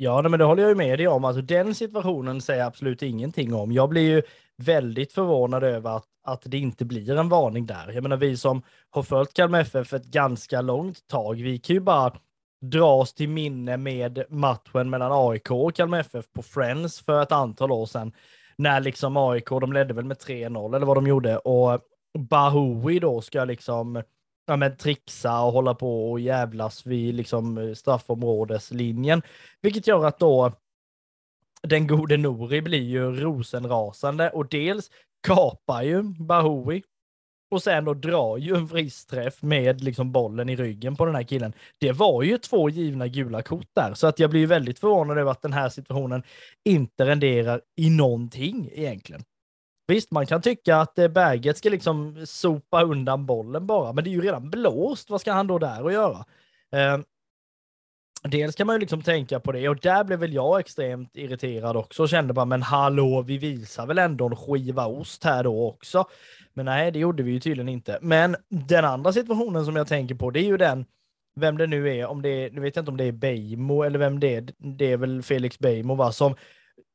Ja, 0.00 0.22
men 0.22 0.38
det 0.38 0.44
håller 0.44 0.62
jag 0.62 0.68
ju 0.68 0.74
med 0.74 0.98
dig 0.98 1.08
om. 1.08 1.24
Alltså, 1.24 1.42
den 1.42 1.74
situationen 1.74 2.40
säger 2.40 2.60
jag 2.60 2.66
absolut 2.66 3.02
ingenting 3.02 3.54
om. 3.54 3.72
Jag 3.72 3.88
blir 3.88 4.02
ju 4.02 4.22
väldigt 4.56 5.12
förvånad 5.12 5.64
över 5.64 5.96
att, 5.96 6.06
att 6.22 6.42
det 6.44 6.58
inte 6.58 6.84
blir 6.84 7.16
en 7.16 7.28
varning 7.28 7.66
där. 7.66 7.92
Jag 7.92 8.02
menar, 8.02 8.16
vi 8.16 8.36
som 8.36 8.62
har 8.90 9.02
följt 9.02 9.34
Kalmar 9.34 9.60
FF 9.60 9.92
ett 9.92 10.04
ganska 10.04 10.60
långt 10.60 11.06
tag, 11.06 11.34
vi 11.34 11.58
kan 11.58 11.74
ju 11.74 11.80
bara 11.80 12.12
dras 12.60 13.14
till 13.14 13.28
minne 13.28 13.76
med 13.76 14.24
matchen 14.28 14.90
mellan 14.90 15.12
AIK 15.12 15.50
och 15.50 15.74
Kalmar 15.74 16.00
FF 16.00 16.32
på 16.32 16.42
Friends 16.42 17.00
för 17.00 17.22
ett 17.22 17.32
antal 17.32 17.72
år 17.72 17.86
sedan. 17.86 18.12
När 18.56 18.80
liksom 18.80 19.16
AIK, 19.16 19.48
de 19.48 19.72
ledde 19.72 19.94
väl 19.94 20.04
med 20.04 20.16
3-0 20.16 20.76
eller 20.76 20.86
vad 20.86 20.96
de 20.96 21.06
gjorde 21.06 21.38
och 21.38 21.80
Bahoui 22.18 22.98
då 22.98 23.20
ska 23.20 23.44
liksom 23.44 24.02
ja, 24.46 24.56
men 24.56 24.76
trixa 24.76 25.40
och 25.40 25.52
hålla 25.52 25.74
på 25.74 26.10
och 26.10 26.20
jävlas 26.20 26.86
vid 26.86 27.14
liksom 27.14 27.74
straffområdeslinjen. 27.76 29.22
Vilket 29.60 29.86
gör 29.86 30.04
att 30.04 30.18
då 30.18 30.52
den 31.62 31.86
gode 31.86 32.16
Nori 32.16 32.62
blir 32.62 32.82
ju 32.82 33.20
rosenrasande 33.20 34.30
och 34.30 34.48
dels 34.48 34.90
kapar 35.26 35.82
ju 35.82 36.02
Bahoui 36.02 36.82
och 37.50 37.62
sen 37.62 37.84
då 37.84 37.94
drar 37.94 38.36
ju 38.36 38.56
en 38.56 38.68
friskträff 38.68 39.42
med 39.42 39.84
liksom 39.84 40.12
bollen 40.12 40.48
i 40.48 40.56
ryggen 40.56 40.96
på 40.96 41.04
den 41.04 41.14
här 41.14 41.22
killen. 41.22 41.52
Det 41.78 41.92
var 41.92 42.22
ju 42.22 42.38
två 42.38 42.68
givna 42.68 43.08
gula 43.08 43.42
kort 43.42 43.68
där, 43.72 43.94
så 43.94 44.06
att 44.06 44.18
jag 44.18 44.30
blir 44.30 44.46
väldigt 44.46 44.78
förvånad 44.78 45.18
över 45.18 45.30
att 45.30 45.42
den 45.42 45.52
här 45.52 45.68
situationen 45.68 46.22
inte 46.64 47.06
renderar 47.06 47.60
i 47.76 47.90
någonting 47.90 48.70
egentligen. 48.72 49.22
Visst, 49.86 50.10
man 50.10 50.26
kan 50.26 50.42
tycka 50.42 50.76
att 50.76 50.98
eh, 50.98 51.08
Berget 51.08 51.58
ska 51.58 51.68
liksom 51.68 52.26
sopa 52.26 52.82
undan 52.82 53.26
bollen 53.26 53.66
bara, 53.66 53.92
men 53.92 54.04
det 54.04 54.10
är 54.10 54.12
ju 54.12 54.20
redan 54.20 54.50
blåst. 54.50 55.10
Vad 55.10 55.20
ska 55.20 55.32
han 55.32 55.46
då 55.46 55.58
där 55.58 55.82
och 55.82 55.92
göra? 55.92 56.24
Eh, 56.72 56.98
Dels 58.30 58.54
kan 58.56 58.66
man 58.66 58.76
ju 58.76 58.80
liksom 58.80 59.02
tänka 59.02 59.40
på 59.40 59.52
det 59.52 59.68
och 59.68 59.76
där 59.76 60.04
blev 60.04 60.18
väl 60.18 60.32
jag 60.32 60.60
extremt 60.60 61.16
irriterad 61.16 61.76
också 61.76 62.02
och 62.02 62.08
kände 62.08 62.34
bara, 62.34 62.44
men 62.44 62.62
hallå, 62.62 63.22
vi 63.22 63.38
visar 63.38 63.86
väl 63.86 63.98
ändå 63.98 64.26
en 64.26 64.36
skiva 64.36 64.86
ost 64.86 65.24
här 65.24 65.44
då 65.44 65.68
också. 65.68 66.04
Men 66.54 66.66
nej, 66.66 66.90
det 66.90 66.98
gjorde 66.98 67.22
vi 67.22 67.32
ju 67.32 67.40
tydligen 67.40 67.68
inte. 67.68 67.98
Men 68.02 68.36
den 68.48 68.84
andra 68.84 69.12
situationen 69.12 69.64
som 69.64 69.76
jag 69.76 69.88
tänker 69.88 70.14
på, 70.14 70.30
det 70.30 70.40
är 70.40 70.44
ju 70.44 70.56
den, 70.56 70.84
vem 71.36 71.58
det 71.58 71.66
nu 71.66 71.98
är, 71.98 72.06
om 72.06 72.22
det 72.22 72.28
är, 72.28 72.50
nu 72.50 72.60
vet 72.60 72.76
jag 72.76 72.82
inte 72.82 72.90
om 72.90 72.96
det 72.96 73.04
är 73.04 73.12
Beijmo 73.12 73.82
eller 73.82 73.98
vem 73.98 74.20
det 74.20 74.34
är, 74.34 74.48
det 74.58 74.92
är 74.92 74.96
väl 74.96 75.22
Felix 75.22 75.58
Beijmo 75.58 75.94
va, 75.94 76.12
som 76.12 76.34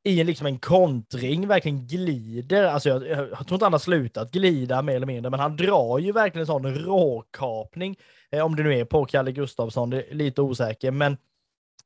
i 0.04 0.20
en, 0.20 0.26
liksom 0.26 0.46
en 0.46 0.58
kontring 0.58 1.48
verkligen 1.48 1.86
glider. 1.86 2.64
Alltså 2.64 2.88
jag, 2.88 3.06
jag, 3.06 3.30
jag 3.30 3.46
tror 3.46 3.54
inte 3.54 3.64
han 3.64 3.72
har 3.72 3.78
slutat 3.78 4.30
glida 4.30 4.82
mer 4.82 4.96
eller 4.96 5.06
mindre, 5.06 5.30
men 5.30 5.40
han 5.40 5.56
drar 5.56 5.98
ju 5.98 6.12
verkligen 6.12 6.40
en 6.40 6.46
sån 6.46 6.74
råkapning. 6.74 7.96
Eh, 8.30 8.44
om 8.44 8.56
det 8.56 8.62
nu 8.62 8.74
är 8.74 8.84
på 8.84 9.04
Kalle 9.04 9.32
Gustafsson, 9.32 9.90
det 9.90 10.02
är 10.02 10.14
lite 10.14 10.42
osäker, 10.42 10.90
men 10.90 11.16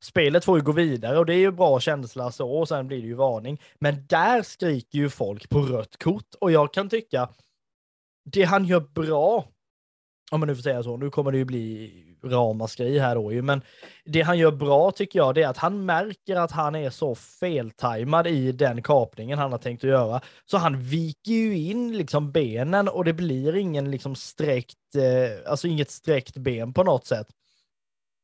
spelet 0.01 0.45
får 0.45 0.59
ju 0.59 0.65
gå 0.65 0.73
vidare 0.73 1.19
och 1.19 1.27
det 1.27 1.35
är 1.35 1.39
ju 1.39 1.51
bra 1.51 1.81
känsla 1.81 2.33
så 2.33 2.51
och 2.51 2.69
sen 2.69 2.87
blir 2.87 3.01
det 3.01 3.07
ju 3.07 3.15
varning. 3.15 3.61
Men 3.79 4.07
där 4.07 4.43
skriker 4.43 4.99
ju 4.99 5.09
folk 5.09 5.49
på 5.49 5.61
rött 5.61 5.97
kort 5.99 6.35
och 6.41 6.53
jag 6.53 6.73
kan 6.73 6.89
tycka 6.89 7.29
det 8.25 8.43
han 8.43 8.65
gör 8.65 8.81
bra, 8.81 9.49
om 10.31 10.41
man 10.41 10.47
nu 10.47 10.55
får 10.55 10.63
säga 10.63 10.83
så, 10.83 10.97
nu 10.97 11.11
kommer 11.11 11.33
det 11.33 11.39
ju 11.39 11.45
bli 11.45 12.08
ramaskri 12.25 12.99
här 12.99 13.15
då 13.15 13.33
ju, 13.33 13.43
men 13.43 13.63
det 14.05 14.23
han 14.23 14.39
gör 14.39 14.51
bra 14.51 14.91
tycker 14.91 15.19
jag 15.19 15.35
det 15.35 15.43
är 15.43 15.49
att 15.49 15.57
han 15.57 15.87
märker 15.87 16.37
att 16.37 16.53
han 16.53 16.75
är 16.75 16.91
så 16.91 17.15
feltajmad 17.15 18.27
i 18.27 18.53
den 18.53 18.83
kapningen 18.83 19.39
han 19.39 19.53
har 19.53 19.59
tänkt 19.59 19.85
att 19.85 19.91
göra. 19.91 20.21
Så 20.45 20.59
han 20.59 20.81
viker 20.81 21.33
ju 21.33 21.59
in 21.59 21.97
liksom 21.97 22.33
benen 22.33 22.89
och 22.89 23.05
det 23.05 23.13
blir 23.13 23.57
ingen 23.57 23.91
liksom 23.91 24.15
sträckt, 24.15 24.95
eh, 24.97 25.51
alltså 25.51 25.69
inget 25.69 25.91
sträckt 25.91 26.37
ben 26.37 26.73
på 26.73 26.83
något 26.83 27.07
sätt. 27.07 27.27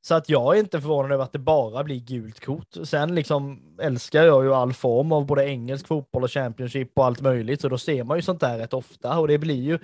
Så 0.07 0.15
att 0.15 0.29
jag 0.29 0.57
är 0.57 0.61
inte 0.61 0.81
förvånad 0.81 1.13
över 1.13 1.25
att 1.25 1.33
det 1.33 1.39
bara 1.39 1.85
blir 1.85 2.01
gult 2.01 2.41
kort. 2.41 2.69
Sen 2.85 3.15
liksom 3.15 3.63
älskar 3.81 4.25
jag 4.25 4.45
ju 4.45 4.55
all 4.55 4.73
form 4.73 5.13
av 5.13 5.27
både 5.27 5.49
engelsk 5.49 5.87
fotboll 5.87 6.23
och 6.25 6.31
Championship 6.31 6.99
och 6.99 7.05
allt 7.05 7.21
möjligt, 7.21 7.61
så 7.61 7.69
då 7.69 7.79
ser 7.79 8.05
man 8.05 8.19
ju 8.19 8.23
sånt 8.23 8.41
där 8.41 8.59
rätt 8.59 8.73
ofta 8.75 9.19
och 9.19 9.29
det 9.29 9.39
blir 9.39 9.63
ju 9.63 9.79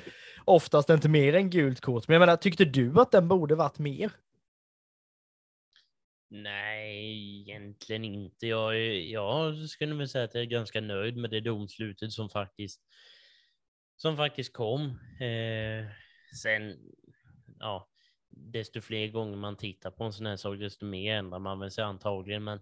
oftast 0.44 0.90
inte 0.90 1.08
mer 1.08 1.34
än 1.34 1.50
gult 1.50 1.80
kort. 1.80 2.08
Men 2.08 2.14
jag 2.14 2.20
menar, 2.20 2.36
tyckte 2.36 2.64
du 2.64 3.00
att 3.00 3.10
den 3.10 3.28
borde 3.28 3.54
varit 3.54 3.78
mer? 3.78 4.10
Nej, 6.30 7.40
egentligen 7.40 8.04
inte. 8.04 8.46
Jag, 8.46 8.76
jag 8.98 9.68
skulle 9.68 9.94
väl 9.94 10.08
säga 10.08 10.24
att 10.24 10.34
jag 10.34 10.42
är 10.42 10.46
ganska 10.46 10.80
nöjd 10.80 11.16
med 11.16 11.30
det 11.30 11.40
domslutet 11.40 12.12
som 12.12 12.30
faktiskt, 12.30 12.80
som 13.96 14.16
faktiskt 14.16 14.52
kom. 14.52 14.84
Eh, 15.20 15.86
sen, 16.42 16.76
ja, 17.58 17.89
desto 18.30 18.80
fler 18.80 19.08
gånger 19.08 19.36
man 19.36 19.56
tittar 19.56 19.90
på 19.90 20.04
en 20.04 20.12
sån 20.12 20.26
här 20.26 20.36
sak, 20.36 20.58
desto 20.58 20.86
mer 20.86 21.14
ändrar 21.14 21.38
man 21.38 21.58
väl 21.58 21.70
sig 21.70 21.84
antagligen. 21.84 22.44
Men 22.44 22.60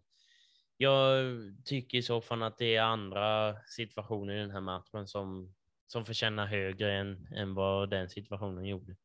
jag 0.76 1.26
tycker 1.64 1.98
i 1.98 2.02
så 2.02 2.20
fall 2.20 2.42
att 2.42 2.58
det 2.58 2.76
är 2.76 2.82
andra 2.82 3.56
situationer 3.66 4.34
i 4.34 4.40
den 4.40 4.50
här 4.50 4.60
matchen 4.60 5.06
som, 5.06 5.54
som 5.86 6.04
förtjänar 6.04 6.46
högre 6.46 6.94
än, 6.98 7.28
än 7.36 7.54
vad 7.54 7.90
den 7.90 8.08
situationen 8.08 8.64
gjorde. 8.64 8.96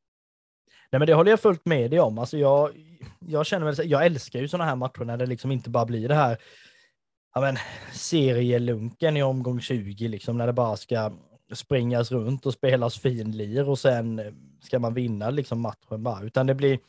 Nej, 0.92 1.00
men 1.00 1.08
det 1.08 1.14
håller 1.14 1.32
jag 1.32 1.40
fullt 1.40 1.66
med 1.66 1.92
dig 1.92 2.00
om. 2.00 2.18
Alltså 2.18 2.38
jag, 2.38 2.72
jag 3.20 3.46
känner 3.46 3.66
väl, 3.66 3.90
jag 3.90 4.06
älskar 4.06 4.40
ju 4.40 4.48
sådana 4.48 4.70
här 4.70 4.76
matcher 4.76 5.06
när 5.06 5.18
det 5.18 5.26
liksom 5.26 5.52
inte 5.52 5.70
bara 5.70 5.86
blir 5.86 6.10
det 6.10 6.16
här 6.16 6.38
ja 7.34 7.42
men, 7.42 7.58
serielunken 7.92 9.18
i 9.18 9.24
omgång 9.24 9.62
20, 9.62 10.08
liksom, 10.08 10.38
när 10.38 10.48
det 10.48 10.54
bara 10.54 10.78
ska 10.78 11.12
springas 11.54 12.12
runt 12.12 12.46
och 12.46 12.54
spelas 12.54 13.00
finlir 13.00 13.70
och 13.70 13.80
sen 13.80 14.20
eh, 14.20 14.34
ska 14.62 14.80
man 14.80 14.94
vinna 14.94 15.30
liksom 15.30 15.62
matchen 15.62 16.04
bara, 16.04 16.22
utan 16.22 16.48
det 16.48 16.56
blir 16.56 16.80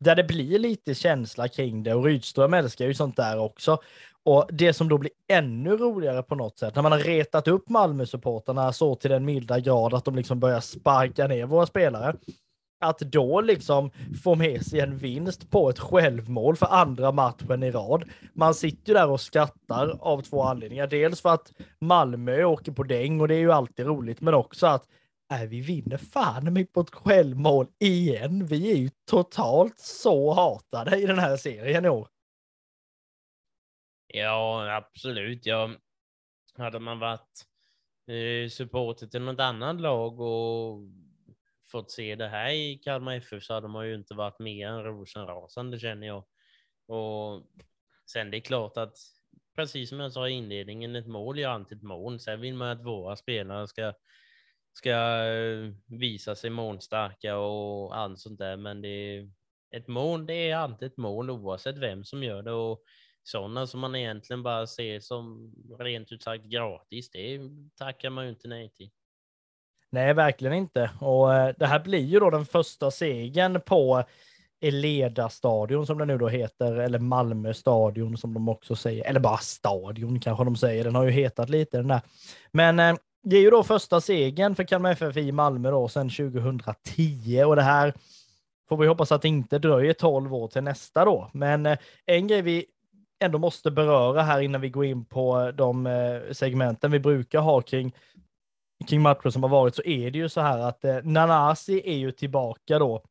där 0.00 0.16
det 0.16 0.24
blir 0.24 0.58
lite 0.58 0.94
känsla 0.94 1.48
kring 1.48 1.82
det 1.82 1.94
och 1.94 2.04
Rydström 2.04 2.54
älskar 2.54 2.86
ju 2.86 2.94
sånt 2.94 3.16
där 3.16 3.38
också. 3.38 3.78
Och 4.22 4.48
det 4.52 4.72
som 4.72 4.88
då 4.88 4.98
blir 4.98 5.12
ännu 5.28 5.76
roligare 5.76 6.22
på 6.22 6.34
något 6.34 6.58
sätt, 6.58 6.74
när 6.74 6.82
man 6.82 6.92
har 6.92 6.98
retat 6.98 7.48
upp 7.48 7.68
Malmö-supporterna 7.68 8.72
så 8.72 8.94
till 8.94 9.10
den 9.10 9.24
milda 9.24 9.60
grad 9.60 9.94
att 9.94 10.04
de 10.04 10.16
liksom 10.16 10.40
börjar 10.40 10.60
sparka 10.60 11.26
ner 11.26 11.46
våra 11.46 11.66
spelare, 11.66 12.16
att 12.80 12.98
då 12.98 13.40
liksom 13.40 13.90
få 14.22 14.34
med 14.34 14.66
sig 14.66 14.80
en 14.80 14.96
vinst 14.96 15.50
på 15.50 15.70
ett 15.70 15.78
självmål 15.78 16.56
för 16.56 16.66
andra 16.66 17.12
matchen 17.12 17.62
i 17.62 17.70
rad. 17.70 18.04
Man 18.32 18.54
sitter 18.54 18.88
ju 18.88 18.94
där 18.94 19.10
och 19.10 19.20
skrattar 19.20 19.98
av 20.00 20.22
två 20.22 20.42
anledningar. 20.42 20.86
Dels 20.86 21.20
för 21.20 21.28
att 21.28 21.52
Malmö 21.80 22.44
åker 22.44 22.72
på 22.72 22.82
däng 22.82 23.20
och 23.20 23.28
det 23.28 23.34
är 23.34 23.38
ju 23.38 23.52
alltid 23.52 23.86
roligt, 23.86 24.20
men 24.20 24.34
också 24.34 24.66
att 24.66 24.88
äh, 25.32 25.48
vi 25.48 25.60
vinner 25.60 25.96
fan 25.96 26.52
mig 26.52 26.66
på 26.66 26.80
ett 26.80 26.94
självmål 26.94 27.66
igen. 27.78 28.46
Vi 28.46 28.72
är 28.72 28.76
ju 28.76 28.90
totalt 29.10 29.78
så 29.78 30.32
hatade 30.32 30.96
i 30.96 31.06
den 31.06 31.18
här 31.18 31.36
serien 31.36 31.84
i 31.84 31.88
år. 31.88 32.08
Ja, 34.14 34.76
absolut. 34.76 35.46
Ja, 35.46 35.70
hade 36.58 36.78
man 36.78 36.98
varit 36.98 37.46
eh, 38.08 38.48
supporter 38.50 39.06
till 39.06 39.22
något 39.22 39.40
annat 39.40 39.80
lag 39.80 40.20
och 40.20 40.80
fått 41.70 41.90
se 41.90 42.14
det 42.14 42.28
här 42.28 42.50
i 42.50 42.80
Kalmar 42.84 43.14
FF 43.14 43.42
så 43.42 43.54
hade 43.54 43.68
man 43.68 43.86
ju 43.86 43.94
inte 43.94 44.14
varit 44.14 44.38
mer 44.38 44.68
än 44.68 44.84
rosenrasande 44.84 45.78
känner 45.78 46.06
jag. 46.06 46.24
Och 46.86 47.42
sen 48.10 48.30
det 48.30 48.36
är 48.36 48.40
klart 48.40 48.76
att 48.76 48.96
precis 49.56 49.88
som 49.88 50.00
jag 50.00 50.12
sa 50.12 50.28
i 50.28 50.32
inledningen, 50.32 50.96
ett 50.96 51.06
mål 51.06 51.38
är 51.38 51.46
alltid 51.46 51.78
ett 51.78 51.84
mål. 51.84 52.20
Sen 52.20 52.40
vill 52.40 52.54
man 52.54 52.68
att 52.68 52.84
våra 52.84 53.16
spelare 53.16 53.68
ska, 53.68 53.92
ska 54.72 54.90
eh, 55.24 55.72
visa 55.86 56.34
sig 56.34 56.50
målstarka 56.50 57.36
och 57.36 57.96
allt 57.96 58.18
sånt 58.18 58.38
där. 58.38 58.56
Men 58.56 58.82
det 58.82 58.88
är, 58.88 59.30
ett 59.76 59.88
mål, 59.88 60.26
det 60.26 60.50
är 60.50 60.56
alltid 60.56 60.88
ett 60.88 60.96
mål 60.96 61.30
oavsett 61.30 61.78
vem 61.78 62.04
som 62.04 62.22
gör 62.22 62.42
det. 62.42 62.52
Och 62.52 62.82
sådana 63.22 63.66
som 63.66 63.80
man 63.80 63.96
egentligen 63.96 64.42
bara 64.42 64.66
ser 64.66 65.00
som 65.00 65.54
rent 65.78 66.12
ut 66.12 66.22
sagt 66.22 66.44
gratis, 66.44 67.10
det 67.10 67.40
tackar 67.76 68.10
man 68.10 68.24
ju 68.24 68.30
inte 68.30 68.48
nej 68.48 68.72
till. 68.74 68.90
Nej, 69.90 70.14
verkligen 70.14 70.54
inte. 70.54 70.90
Och 71.00 71.34
eh, 71.34 71.54
det 71.58 71.66
här 71.66 71.80
blir 71.80 72.04
ju 72.04 72.20
då 72.20 72.30
den 72.30 72.46
första 72.46 72.90
segern 72.90 73.60
på 73.60 74.04
Eleda 74.60 75.28
stadion 75.28 75.86
som 75.86 75.98
det 75.98 76.04
nu 76.04 76.18
då 76.18 76.28
heter, 76.28 76.72
eller 76.72 76.98
Malmö 76.98 77.54
stadion 77.54 78.16
som 78.16 78.34
de 78.34 78.48
också 78.48 78.76
säger, 78.76 79.04
eller 79.04 79.20
bara 79.20 79.36
stadion 79.36 80.20
kanske 80.20 80.44
de 80.44 80.56
säger. 80.56 80.84
Den 80.84 80.94
har 80.94 81.04
ju 81.04 81.10
hetat 81.10 81.48
lite 81.50 81.76
den 81.76 81.88
där. 81.88 82.00
Men 82.52 82.80
eh, 82.80 82.96
det 83.22 83.36
är 83.36 83.40
ju 83.40 83.50
då 83.50 83.62
första 83.62 84.00
segern 84.00 84.54
för 84.54 84.64
Kalmar 84.64 84.92
FF 84.92 85.16
i 85.16 85.32
Malmö 85.32 85.70
då 85.70 85.88
sedan 85.88 86.10
2010 86.10 87.42
och 87.46 87.56
det 87.56 87.62
här 87.62 87.94
får 88.68 88.76
vi 88.76 88.86
hoppas 88.86 89.12
att 89.12 89.22
det 89.22 89.28
inte 89.28 89.58
dröjer 89.58 89.92
12 89.92 90.34
år 90.34 90.48
till 90.48 90.62
nästa 90.62 91.04
då. 91.04 91.30
Men 91.32 91.66
eh, 91.66 91.78
en 92.06 92.26
grej 92.26 92.42
vi 92.42 92.66
ändå 93.20 93.38
måste 93.38 93.70
beröra 93.70 94.22
här 94.22 94.40
innan 94.40 94.60
vi 94.60 94.68
går 94.68 94.84
in 94.84 95.04
på 95.04 95.52
de 95.54 95.88
segmenten 96.32 96.90
vi 96.90 97.00
brukar 97.00 97.40
ha 97.40 97.60
kring 97.60 97.92
kring 98.86 99.02
matcher 99.02 99.30
som 99.30 99.42
har 99.42 99.50
varit 99.50 99.74
så 99.74 99.82
är 99.82 100.10
det 100.10 100.18
ju 100.18 100.28
så 100.28 100.40
här 100.40 100.58
att 100.58 100.84
eh, 100.84 100.98
Nanasi 101.02 101.82
är 101.84 101.96
ju 101.96 102.12
tillbaka 102.12 102.78
då 102.78 103.02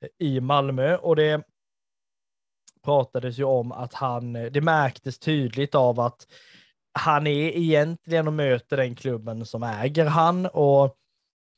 eh, 0.00 0.26
i 0.26 0.40
Malmö 0.40 0.96
och 0.96 1.16
det 1.16 1.42
pratades 2.84 3.38
ju 3.38 3.44
om 3.44 3.72
att 3.72 3.94
han, 3.94 4.36
eh, 4.36 4.52
det 4.52 4.60
märktes 4.60 5.18
tydligt 5.18 5.74
av 5.74 6.00
att 6.00 6.26
han 6.92 7.26
är 7.26 7.56
egentligen 7.56 8.26
och 8.26 8.32
möter 8.32 8.76
den 8.76 8.94
klubben 8.94 9.46
som 9.46 9.62
äger 9.62 10.06
han 10.06 10.46
och 10.46 10.96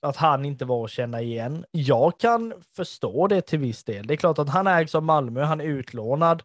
att 0.02 0.16
han 0.16 0.44
inte 0.44 0.64
var 0.64 0.84
att 0.84 0.90
känna 0.90 1.20
igen. 1.20 1.64
Jag 1.70 2.20
kan 2.20 2.54
förstå 2.76 3.26
det 3.26 3.40
till 3.40 3.58
viss 3.58 3.84
del. 3.84 4.06
Det 4.06 4.14
är 4.14 4.16
klart 4.16 4.38
att 4.38 4.48
han 4.48 4.66
ägs 4.66 4.94
av 4.94 5.02
Malmö, 5.02 5.42
han 5.42 5.60
är 5.60 5.64
utlånad 5.64 6.42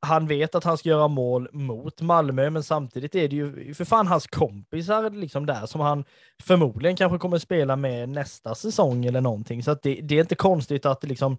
han 0.00 0.26
vet 0.26 0.54
att 0.54 0.64
han 0.64 0.78
ska 0.78 0.88
göra 0.88 1.08
mål 1.08 1.48
mot 1.52 2.00
Malmö, 2.00 2.50
men 2.50 2.62
samtidigt 2.62 3.14
är 3.14 3.28
det 3.28 3.36
ju 3.36 3.74
för 3.74 3.84
fan 3.84 4.06
hans 4.06 4.26
kompisar 4.26 5.10
liksom 5.10 5.46
där 5.46 5.66
som 5.66 5.80
han 5.80 6.04
förmodligen 6.42 6.96
kanske 6.96 7.18
kommer 7.18 7.38
spela 7.38 7.76
med 7.76 8.08
nästa 8.08 8.54
säsong 8.54 9.04
eller 9.04 9.20
någonting. 9.20 9.62
Så 9.62 9.70
att 9.70 9.82
det, 9.82 9.94
det 9.94 10.14
är 10.14 10.20
inte 10.20 10.34
konstigt 10.34 10.86
att 10.86 11.00
det 11.00 11.06
liksom 11.06 11.36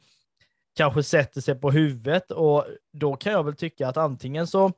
kanske 0.76 1.04
sätter 1.04 1.42
sig 1.42 1.56
på 1.56 1.72
huvudet 1.72 2.32
och 2.32 2.66
då 2.94 3.16
kan 3.16 3.34
jag 3.34 3.44
väl 3.44 3.56
tycka 3.56 3.88
att 3.88 3.98
antingen 3.98 4.48
så 4.48 4.72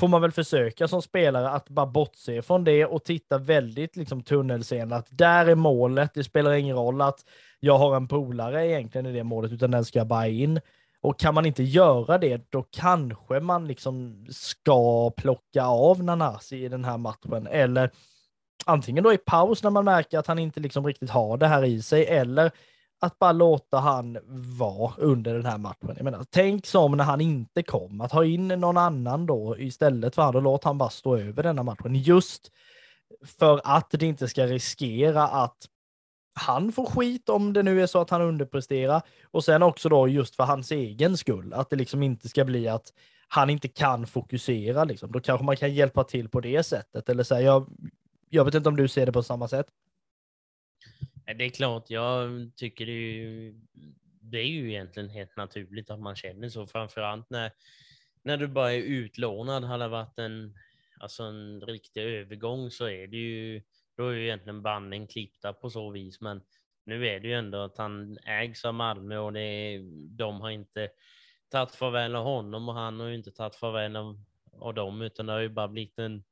får 0.00 0.08
man 0.08 0.22
väl 0.22 0.32
försöka 0.32 0.88
som 0.88 1.02
spelare 1.02 1.50
att 1.50 1.68
bara 1.68 1.86
bortse 1.86 2.42
från 2.42 2.64
det 2.64 2.86
och 2.86 3.04
titta 3.04 3.38
väldigt 3.38 3.96
liksom 3.96 4.22
tunnelseende 4.22 4.96
att 4.96 5.06
där 5.10 5.46
är 5.46 5.54
målet. 5.54 6.14
Det 6.14 6.24
spelar 6.24 6.52
ingen 6.52 6.76
roll 6.76 7.00
att 7.00 7.20
jag 7.60 7.78
har 7.78 7.96
en 7.96 8.08
polare 8.08 8.68
egentligen 8.68 9.06
i 9.06 9.12
det 9.12 9.24
målet, 9.24 9.52
utan 9.52 9.70
den 9.70 9.84
ska 9.84 9.98
jag 9.98 10.06
bara 10.06 10.28
in. 10.28 10.60
Och 11.02 11.18
kan 11.18 11.34
man 11.34 11.46
inte 11.46 11.62
göra 11.62 12.18
det, 12.18 12.50
då 12.50 12.62
kanske 12.70 13.40
man 13.40 13.66
liksom 13.66 14.26
ska 14.30 15.10
plocka 15.10 15.64
av 15.64 16.04
Nanasi 16.04 16.64
i 16.64 16.68
den 16.68 16.84
här 16.84 16.98
matchen. 16.98 17.46
Eller 17.46 17.90
antingen 18.66 19.04
då 19.04 19.12
i 19.12 19.18
paus 19.18 19.62
när 19.62 19.70
man 19.70 19.84
märker 19.84 20.18
att 20.18 20.26
han 20.26 20.38
inte 20.38 20.60
liksom 20.60 20.86
riktigt 20.86 21.10
har 21.10 21.36
det 21.36 21.46
här 21.46 21.64
i 21.64 21.82
sig, 21.82 22.06
eller 22.06 22.50
att 23.00 23.18
bara 23.18 23.32
låta 23.32 23.78
han 23.78 24.18
vara 24.58 24.92
under 24.96 25.34
den 25.34 25.46
här 25.46 25.58
matchen. 25.58 25.94
Jag 25.96 26.04
menar, 26.04 26.24
tänk 26.30 26.66
som 26.66 26.92
när 26.92 27.04
han 27.04 27.20
inte 27.20 27.62
kom, 27.62 28.00
att 28.00 28.12
ha 28.12 28.24
in 28.24 28.48
någon 28.48 28.76
annan 28.76 29.26
då 29.26 29.58
istället 29.58 30.14
för 30.14 30.22
han 30.22 30.36
och 30.36 30.42
låt 30.42 30.64
han 30.64 30.78
bara 30.78 30.90
stå 30.90 31.16
över 31.16 31.42
denna 31.42 31.62
matchen. 31.62 31.94
Just 31.94 32.50
för 33.38 33.60
att 33.64 33.90
det 33.90 34.06
inte 34.06 34.28
ska 34.28 34.46
riskera 34.46 35.28
att 35.28 35.56
han 36.34 36.72
får 36.72 36.86
skit 36.86 37.28
om 37.28 37.52
det 37.52 37.62
nu 37.62 37.82
är 37.82 37.86
så 37.86 38.00
att 38.00 38.10
han 38.10 38.22
underpresterar. 38.22 39.02
Och 39.24 39.44
sen 39.44 39.62
också 39.62 39.88
då 39.88 40.08
just 40.08 40.36
för 40.36 40.44
hans 40.44 40.70
egen 40.70 41.16
skull, 41.16 41.52
att 41.52 41.70
det 41.70 41.76
liksom 41.76 42.02
inte 42.02 42.28
ska 42.28 42.44
bli 42.44 42.68
att 42.68 42.92
han 43.28 43.50
inte 43.50 43.68
kan 43.68 44.06
fokusera. 44.06 44.84
Liksom. 44.84 45.12
Då 45.12 45.20
kanske 45.20 45.44
man 45.44 45.56
kan 45.56 45.74
hjälpa 45.74 46.04
till 46.04 46.28
på 46.28 46.40
det 46.40 46.62
sättet. 46.62 47.08
Eller 47.08 47.22
så 47.22 47.34
här, 47.34 47.42
jag, 47.42 47.68
jag 48.28 48.44
vet 48.44 48.54
inte 48.54 48.68
om 48.68 48.76
du 48.76 48.88
ser 48.88 49.06
det 49.06 49.12
på 49.12 49.22
samma 49.22 49.48
sätt. 49.48 49.66
Det 51.38 51.44
är 51.44 51.50
klart, 51.50 51.90
jag 51.90 52.50
tycker 52.56 52.86
det 52.86 52.92
är 52.92 53.14
ju, 53.14 53.60
det 54.20 54.38
är 54.38 54.46
ju 54.46 54.70
egentligen 54.70 55.08
helt 55.08 55.36
naturligt 55.36 55.90
att 55.90 56.00
man 56.00 56.16
känner 56.16 56.48
så, 56.48 56.66
framförallt 56.66 57.30
när 57.30 57.52
när 58.22 58.36
du 58.36 58.48
bara 58.48 58.72
är 58.72 58.78
utlånad 58.78 59.64
hade 59.64 59.88
varit 59.88 60.18
en, 60.18 60.54
alltså 61.00 61.22
en 61.22 61.60
riktig 61.60 62.02
övergång 62.02 62.70
så 62.70 62.88
är 62.88 63.06
det 63.06 63.16
ju, 63.16 63.62
då 63.96 64.08
är 64.08 64.12
ju 64.12 64.24
egentligen 64.24 64.62
banden 64.62 65.06
klippta 65.06 65.52
på 65.52 65.70
så 65.70 65.90
vis. 65.90 66.20
Men 66.20 66.42
nu 66.84 67.06
är 67.06 67.20
det 67.20 67.28
ju 67.28 67.34
ändå 67.34 67.58
att 67.58 67.78
han 67.78 68.18
ägs 68.18 68.64
av 68.64 68.74
Malmö 68.74 69.18
och 69.18 69.32
det 69.32 69.40
är, 69.40 69.80
de 70.16 70.40
har 70.40 70.50
inte 70.50 70.90
tagit 71.50 71.74
farväl 71.74 72.16
av 72.16 72.24
honom 72.24 72.68
och 72.68 72.74
han 72.74 73.00
har 73.00 73.06
ju 73.06 73.14
inte 73.14 73.32
tagit 73.32 73.56
farväl 73.56 73.96
av, 73.96 74.20
av 74.52 74.74
dem, 74.74 75.02
utan 75.02 75.26
det 75.26 75.32
har 75.32 75.40
ju 75.40 75.48
bara 75.48 75.68
blivit 75.68 75.98
en, 75.98 76.24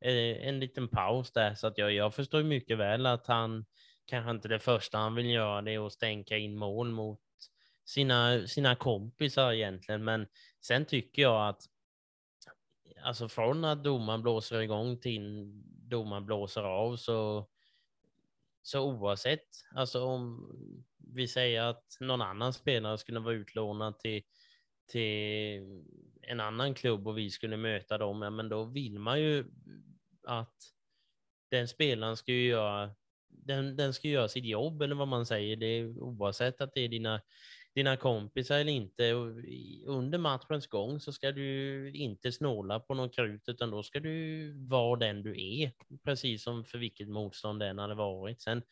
eh, 0.00 0.48
en 0.48 0.60
liten 0.60 0.88
paus 0.88 1.32
där. 1.32 1.54
Så 1.54 1.66
att 1.66 1.78
jag, 1.78 1.92
jag 1.92 2.14
förstår 2.14 2.42
mycket 2.42 2.78
väl 2.78 3.06
att 3.06 3.26
han 3.26 3.64
kanske 4.06 4.30
inte 4.30 4.48
det 4.48 4.58
första 4.58 4.98
han 4.98 5.14
vill 5.14 5.30
göra 5.30 5.62
det 5.62 5.72
är 5.72 5.86
att 5.86 5.92
stänka 5.92 6.38
in 6.38 6.56
mål 6.56 6.90
mot 6.90 7.20
sina, 7.84 8.46
sina 8.46 8.74
kompisar 8.74 9.52
egentligen. 9.52 10.04
Men 10.04 10.26
sen 10.60 10.84
tycker 10.84 11.22
jag 11.22 11.48
att 11.48 11.62
alltså 13.02 13.28
från 13.28 13.64
att 13.64 13.84
domaren 13.84 14.22
blåser 14.22 14.60
igång 14.60 14.98
till 15.00 15.52
domaren 15.92 16.26
blåser 16.26 16.62
av 16.62 16.96
så 16.96 17.48
så 18.62 18.80
oavsett, 18.80 19.48
alltså 19.74 20.04
om 20.04 20.50
vi 20.98 21.28
säger 21.28 21.62
att 21.62 21.96
någon 22.00 22.22
annan 22.22 22.52
spelare 22.52 22.98
skulle 22.98 23.20
vara 23.20 23.34
utlånad 23.34 23.98
till, 23.98 24.22
till 24.86 25.62
en 26.22 26.40
annan 26.40 26.74
klubb 26.74 27.08
och 27.08 27.18
vi 27.18 27.30
skulle 27.30 27.56
möta 27.56 27.98
dem, 27.98 28.22
ja, 28.22 28.30
men 28.30 28.48
då 28.48 28.64
vill 28.64 28.98
man 28.98 29.20
ju 29.20 29.44
att 30.26 30.56
den 31.50 31.68
spelaren 31.68 32.16
ska 32.16 32.32
ju 32.32 32.46
göra 32.48 32.94
den, 33.28 33.76
den 33.76 33.94
ska 33.94 34.08
göra 34.08 34.28
sitt 34.28 34.44
jobb 34.44 34.82
eller 34.82 34.94
vad 34.94 35.08
man 35.08 35.26
säger, 35.26 35.56
det 35.56 35.66
är, 35.66 35.98
oavsett 35.98 36.60
att 36.60 36.74
det 36.74 36.80
är 36.80 36.88
dina 36.88 37.20
dina 37.74 37.96
kompisar 37.96 38.58
eller 38.58 38.72
inte. 38.72 39.14
Och 39.14 39.28
under 39.86 40.18
matchens 40.18 40.66
gång 40.66 41.00
så 41.00 41.12
ska 41.12 41.32
du 41.32 41.90
inte 41.92 42.32
snåla 42.32 42.80
på 42.80 42.94
någon 42.94 43.10
krut, 43.10 43.48
utan 43.48 43.70
då 43.70 43.82
ska 43.82 44.00
du 44.00 44.52
vara 44.68 44.98
den 44.98 45.22
du 45.22 45.62
är, 45.62 45.72
precis 46.04 46.42
som 46.42 46.64
för 46.64 46.78
vilket 46.78 47.08
motstånd 47.08 47.60
den 47.60 47.78
hade 47.78 47.94
varit. 47.94 48.42
Sen, 48.42 48.62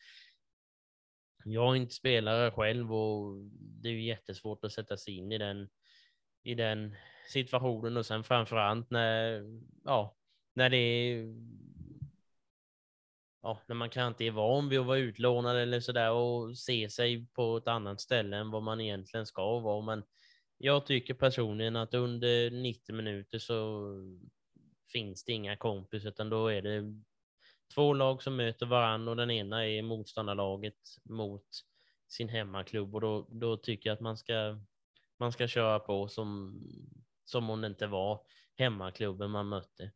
jag 1.45 1.71
är 1.71 1.75
inte 1.75 1.93
spelare 1.93 2.51
själv 2.51 2.93
och 2.93 3.35
det 3.53 3.89
är 3.89 3.93
jättesvårt 3.93 4.65
att 4.65 4.73
sätta 4.73 4.97
sig 4.97 5.17
in 5.17 5.31
i 5.31 5.37
den, 5.37 5.69
i 6.43 6.55
den 6.55 6.95
situationen 7.29 7.97
och 7.97 8.05
sen 8.05 8.23
framförallt 8.23 8.89
när, 8.89 9.43
ja, 9.83 10.17
när 10.53 10.69
det 10.69 10.77
är 10.77 11.35
ja, 13.41 13.61
när 13.67 13.75
man 13.75 13.89
kanske 13.89 14.07
inte 14.07 14.25
är 14.25 14.31
van 14.31 14.69
vid 14.69 14.79
att 14.79 14.85
vara 14.85 14.97
utlånad 14.97 15.57
eller 15.57 15.79
sådär 15.79 16.11
och 16.11 16.57
se 16.57 16.89
sig 16.89 17.25
på 17.25 17.57
ett 17.57 17.67
annat 17.67 18.01
ställe 18.01 18.37
än 18.37 18.51
vad 18.51 18.63
man 18.63 18.81
egentligen 18.81 19.25
ska 19.25 19.59
vara. 19.59 19.81
Men 19.81 20.03
jag 20.57 20.85
tycker 20.85 21.13
personligen 21.13 21.75
att 21.75 21.93
under 21.93 22.51
90 22.51 22.95
minuter 22.95 23.39
så 23.39 23.87
finns 24.91 25.23
det 25.23 25.31
inga 25.31 25.57
kompis, 25.57 26.05
utan 26.05 26.29
då 26.29 26.47
är 26.47 26.61
det 26.61 27.01
två 27.73 27.93
lag 27.93 28.23
som 28.23 28.35
möter 28.35 28.65
varandra 28.65 29.11
och 29.11 29.17
den 29.17 29.31
ena 29.31 29.67
är 29.67 29.81
motståndarlaget 29.81 30.79
mot 31.03 31.45
sin 32.07 32.29
hemmaklubb 32.29 32.95
och 32.95 33.01
då, 33.01 33.27
då 33.31 33.57
tycker 33.57 33.89
jag 33.89 33.93
att 33.95 34.01
man 34.01 34.17
ska, 34.17 34.59
man 35.19 35.31
ska 35.31 35.47
köra 35.47 35.79
på 35.79 36.07
som, 36.07 36.59
som 37.25 37.49
om 37.49 37.61
det 37.61 37.67
inte 37.67 37.87
var 37.87 38.21
hemmaklubben 38.57 39.31
man 39.31 39.47
mötte. 39.47 39.91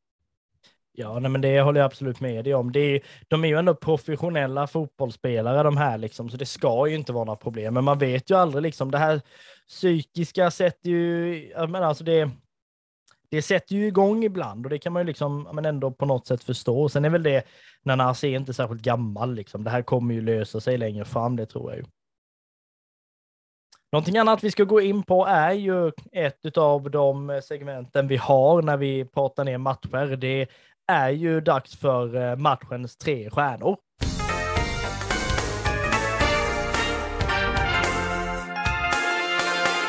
Ja, 0.98 1.20
nej, 1.20 1.32
men 1.32 1.42
det 1.42 1.62
håller 1.62 1.80
jag 1.80 1.86
absolut 1.86 2.20
med 2.20 2.44
dig 2.44 2.54
om. 2.56 2.72
Det 2.72 2.80
är, 2.80 3.02
de 3.28 3.44
är 3.44 3.48
ju 3.48 3.58
ändå 3.60 3.76
professionella 3.76 4.68
fotbollsspelare 4.68 5.64
de 5.64 5.78
här, 5.78 5.98
liksom, 5.98 6.30
så 6.30 6.38
det 6.38 6.46
ska 6.46 6.88
ju 6.88 6.96
inte 6.96 7.14
vara 7.14 7.24
några 7.24 7.38
problem. 7.38 7.74
Men 7.74 7.84
man 7.84 8.00
vet 8.00 8.30
ju 8.30 8.38
aldrig, 8.38 8.62
liksom, 8.62 8.92
det 8.92 8.98
här 8.98 9.22
psykiska 9.68 10.52
sätter 10.52 10.90
ju, 10.90 11.48
menar, 11.58 11.82
alltså 11.82 12.04
det, 12.04 12.30
det 13.30 13.42
sätter 13.42 13.76
ju 13.76 13.88
igång 13.88 14.24
ibland 14.24 14.66
och 14.66 14.70
det 14.70 14.80
kan 14.80 14.94
man 14.94 15.02
ju 15.02 15.08
liksom, 15.08 15.48
men 15.54 15.66
ändå 15.66 15.92
på 15.92 16.06
något 16.06 16.28
sätt 16.28 16.44
förstå. 16.44 16.90
Sen 16.90 17.06
är 17.06 17.10
väl 17.10 17.24
det, 17.24 17.44
när 17.84 17.96
Nasi 17.96 18.34
är 18.34 18.40
inte 18.40 18.54
särskilt 18.54 18.82
gammal, 18.82 19.36
liksom. 19.36 19.64
det 19.64 19.70
här 19.70 19.82
kommer 19.82 20.14
ju 20.14 20.22
lösa 20.22 20.60
sig 20.60 20.78
längre 20.78 21.06
fram, 21.06 21.36
det 21.36 21.46
tror 21.46 21.72
jag 21.72 21.80
ju. 21.80 21.86
Någonting 23.92 24.18
annat 24.18 24.44
vi 24.44 24.52
ska 24.52 24.64
gå 24.64 24.82
in 24.82 25.04
på 25.04 25.26
är 25.26 25.52
ju 25.52 25.92
ett 26.12 26.58
av 26.58 26.92
de 26.92 27.42
segmenten 27.44 28.08
vi 28.08 28.18
har 28.18 28.62
när 28.62 28.78
vi 28.78 29.06
pratar 29.06 29.44
ner 29.44 29.58
matcher. 29.58 30.16
Det 30.16 30.48
är 30.88 31.10
ju 31.10 31.42
dags 31.42 31.76
för 31.76 32.16
eh, 32.16 32.36
matchens 32.36 32.98
tre 32.98 33.30
stjärnor. 33.30 33.78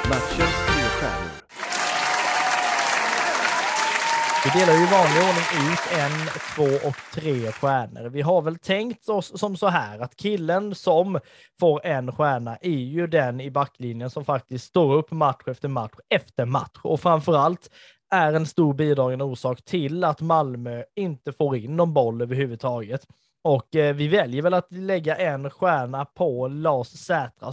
Matchens 0.08 0.66
tre 0.66 0.82
stjärnor. 1.00 1.30
Vi 4.44 4.60
delar 4.60 4.72
ju 4.72 4.82
i 4.82 4.90
vanlig 4.90 5.22
ordning 5.22 5.72
ut 5.72 5.80
en, 5.98 6.12
två 6.54 6.88
och 6.88 6.96
tre 7.14 7.52
stjärnor. 7.52 8.08
Vi 8.08 8.22
har 8.22 8.42
väl 8.42 8.58
tänkt 8.58 9.08
oss 9.08 9.40
som 9.40 9.56
så 9.56 9.68
här 9.68 9.98
att 9.98 10.16
killen 10.16 10.74
som 10.74 11.20
får 11.60 11.86
en 11.86 12.12
stjärna 12.12 12.56
är 12.56 12.70
ju 12.70 13.06
den 13.06 13.40
i 13.40 13.50
backlinjen 13.50 14.10
som 14.10 14.24
faktiskt 14.24 14.64
står 14.64 14.94
upp 14.94 15.10
match 15.10 15.42
efter 15.46 15.68
match 15.68 15.94
efter 16.08 16.44
match 16.44 16.80
och 16.82 17.00
framförallt 17.00 17.70
är 18.10 18.32
en 18.32 18.46
stor 18.46 18.74
bidragande 18.74 19.24
orsak 19.24 19.62
till 19.62 20.04
att 20.04 20.20
Malmö 20.20 20.82
inte 20.94 21.32
får 21.32 21.56
in 21.56 21.76
någon 21.76 21.94
boll 21.94 22.22
överhuvudtaget. 22.22 23.06
Och 23.42 23.76
eh, 23.76 23.94
vi 23.94 24.08
väljer 24.08 24.42
väl 24.42 24.54
att 24.54 24.72
lägga 24.72 25.16
en 25.16 25.50
stjärna 25.50 26.04
på 26.04 26.48
Lars 26.48 26.88
Sätra. 26.88 27.52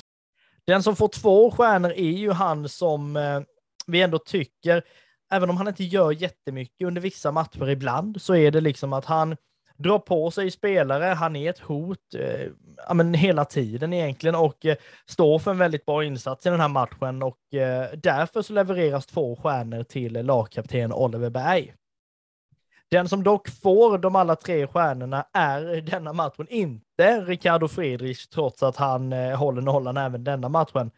Den 0.66 0.84
som 0.84 0.96
får 0.96 1.08
två 1.08 1.52
stjärnor 1.52 1.92
är 1.92 2.12
ju 2.12 2.32
han 2.32 2.70
som 2.70 3.16
eh, 3.16 3.42
vi 3.88 4.02
ändå 4.02 4.18
tycker, 4.18 4.84
även 5.32 5.50
om 5.50 5.58
han 5.58 5.68
inte 5.68 5.84
gör 5.84 6.12
jättemycket 6.12 6.88
under 6.88 7.02
vissa 7.02 7.32
matcher 7.32 7.70
ibland, 7.70 8.22
så 8.22 8.36
är 8.36 8.52
det 8.52 8.62
liksom 8.62 8.94
att 8.94 9.06
han 9.06 9.36
drar 9.78 10.00
på 10.00 10.32
sig 10.32 10.52
spelare. 10.52 11.06
Han 11.06 11.36
är 11.36 11.50
ett 11.50 11.60
hot 11.60 12.16
eh, 12.16 12.48
ja, 12.88 12.94
men 12.94 13.14
hela 13.14 13.46
tiden 13.46 13.94
egentligen 13.94 14.36
och 14.36 14.66
eh, 14.66 14.76
står 15.06 15.40
för 15.40 15.52
en 15.52 15.58
väldigt 15.58 15.86
bra 15.86 16.04
insats 16.04 16.46
i 16.46 16.50
den 16.50 16.60
här 16.60 16.68
matchen 16.68 17.24
och 17.24 17.54
eh, 17.54 17.90
därför 17.94 18.42
så 18.42 18.54
levereras 18.54 19.06
två 19.06 19.36
stjärnor 19.36 19.84
till 19.84 20.26
lagkapten 20.26 20.94
Oliver 20.94 21.30
Berg. 21.30 21.74
Den 22.94 23.10
som 23.10 23.24
dock 23.24 23.50
får 23.50 23.98
de 23.98 24.16
alla 24.16 24.36
tre 24.36 24.68
stjärnorna 24.68 25.26
är 25.34 25.82
denna 25.82 26.14
matchen 26.14 26.48
inte 26.50 27.22
Ricardo 27.22 27.68
Friedrich, 27.68 28.28
trots 28.28 28.64
att 28.64 28.76
han 28.76 29.14
eh, 29.14 29.36
håller 29.38 29.62
nollan 29.62 29.98
även 29.98 30.24
denna 30.24 30.50
matchen. 30.50 30.92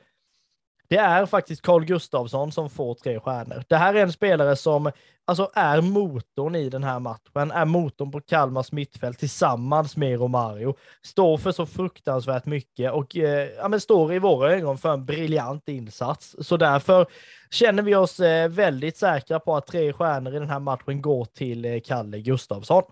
Det 0.88 0.98
är 0.98 1.26
faktiskt 1.26 1.62
Carl 1.62 1.86
Gustafsson 1.86 2.52
som 2.52 2.69
får 2.69 2.93
tre 2.93 3.19
stjärnor. 3.19 3.63
Det 3.67 3.76
här 3.76 3.93
är 3.93 4.02
en 4.02 4.12
spelare 4.12 4.56
som 4.56 4.91
alltså, 5.26 5.50
är 5.54 5.82
motorn 5.82 6.56
i 6.56 6.69
den 6.69 6.84
här 6.84 7.00
matchen, 7.00 7.52
är 7.52 7.65
motorn 7.65 8.12
på 8.12 8.21
Kalmars 8.21 8.71
mittfält 8.71 9.19
tillsammans 9.19 9.98
med 9.98 10.19
Romario. 10.19 10.76
Står 11.02 11.38
för 11.38 11.52
så 11.52 11.65
fruktansvärt 11.65 12.45
mycket 12.45 12.91
och 12.91 13.17
eh, 13.17 13.50
ja, 13.58 13.67
men 13.67 13.82
står 13.82 14.13
i 14.13 14.19
våra 14.19 14.54
ögon 14.54 14.78
för 14.78 14.93
en 14.93 15.06
briljant 15.06 15.69
insats. 15.69 16.36
Så 16.39 16.58
därför 16.58 17.06
känner 17.50 17.84
vi 17.84 17.95
oss 17.95 18.19
eh, 18.19 18.50
väldigt 18.50 18.98
säkra 18.98 19.39
på 19.39 19.56
att 19.56 19.67
tre 19.67 19.93
stjärnor 19.93 20.36
i 20.36 20.39
den 20.39 20.50
här 20.50 20.60
matchen 20.60 21.02
går 21.02 21.26
till 21.26 21.65
eh, 21.65 21.80
Kalle 21.80 22.19
Gustafsson. 22.19 22.84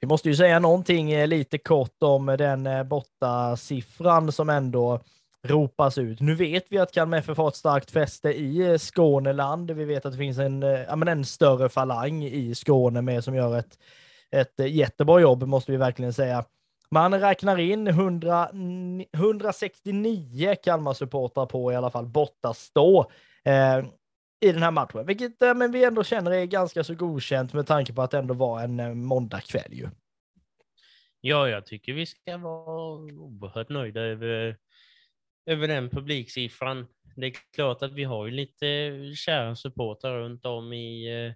Vi 0.00 0.06
måste 0.06 0.28
ju 0.28 0.36
säga 0.36 0.58
någonting 0.58 1.12
eh, 1.12 1.26
lite 1.26 1.58
kort 1.58 2.02
om 2.02 2.26
den 2.26 2.66
eh, 2.66 2.82
borta 2.82 3.56
siffran 3.56 4.32
som 4.32 4.50
ändå 4.50 5.00
ropas 5.46 5.98
ut. 5.98 6.20
Nu 6.20 6.34
vet 6.34 6.64
vi 6.68 6.78
att 6.78 6.92
Kalmar 6.92 7.18
FF 7.18 7.38
har 7.38 7.48
ett 7.48 7.56
starkt 7.56 7.90
fäste 7.90 8.30
i 8.30 8.70
eh, 8.70 8.78
Skåneland. 8.78 9.70
Vi 9.70 9.84
vet 9.84 10.06
att 10.06 10.12
det 10.12 10.18
finns 10.18 10.38
en, 10.38 10.62
eh, 10.62 10.80
ja, 10.80 10.96
men 10.96 11.08
en 11.08 11.24
större 11.24 11.68
falang 11.68 12.24
i 12.24 12.54
Skåne 12.54 13.02
med 13.02 13.24
som 13.24 13.34
gör 13.34 13.58
ett, 13.58 13.78
ett 14.30 14.60
eh, 14.60 14.66
jättebra 14.66 15.20
jobb, 15.20 15.42
måste 15.42 15.72
vi 15.72 15.78
verkligen 15.78 16.12
säga. 16.12 16.44
Man 16.90 17.20
räknar 17.20 17.58
in 17.58 17.86
100, 17.86 18.48
169 19.12 20.56
Kalmar-supportrar 20.62 21.46
på 21.46 21.72
i 21.72 21.76
alla 21.76 21.90
fall 21.90 22.06
bortastå 22.06 23.10
eh, 23.44 23.84
i 24.40 24.52
den 24.52 24.62
här 24.62 24.70
matchen, 24.70 25.06
vilket 25.06 25.42
eh, 25.42 25.54
men 25.54 25.72
vi 25.72 25.84
ändå 25.84 26.04
känner 26.04 26.30
är 26.30 26.44
ganska 26.44 26.84
så 26.84 26.94
godkänt 26.94 27.52
med 27.52 27.66
tanke 27.66 27.92
på 27.92 28.02
att 28.02 28.10
det 28.10 28.18
ändå 28.18 28.34
var 28.34 28.60
en 28.60 28.80
eh, 28.80 28.94
måndagkväll 28.94 29.72
ju. 29.72 29.88
Ja, 31.20 31.48
jag 31.48 31.66
tycker 31.66 31.92
vi 31.92 32.06
ska 32.06 32.36
vara 32.36 32.88
oerhört 33.12 33.68
nöjda 33.68 34.00
över 34.00 34.56
över 35.46 35.68
den 35.68 35.90
publiksiffran. 35.90 36.86
Det 37.16 37.26
är 37.26 37.32
klart 37.54 37.82
att 37.82 37.92
vi 37.92 38.04
har 38.04 38.26
ju 38.26 38.32
lite 38.32 38.66
kära 39.16 39.56
supportrar 39.56 40.18
runt 40.18 40.46
om 40.46 40.72
i, 40.72 41.24
eh, 41.26 41.32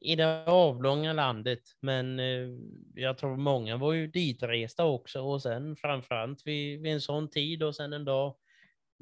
i 0.00 0.16
det 0.16 0.44
avlånga 0.46 1.12
landet, 1.12 1.62
men 1.80 2.20
eh, 2.20 2.48
jag 2.94 3.18
tror 3.18 3.36
många 3.36 3.76
var 3.76 3.92
ju 3.92 4.06
ditresta 4.06 4.84
också 4.84 5.20
och 5.20 5.42
sen 5.42 5.76
framförallt 5.76 6.46
vid, 6.46 6.80
vid 6.80 6.92
en 6.92 7.00
sån 7.00 7.30
tid 7.30 7.62
och 7.62 7.76
sen 7.76 7.92
en 7.92 8.04
dag 8.04 8.34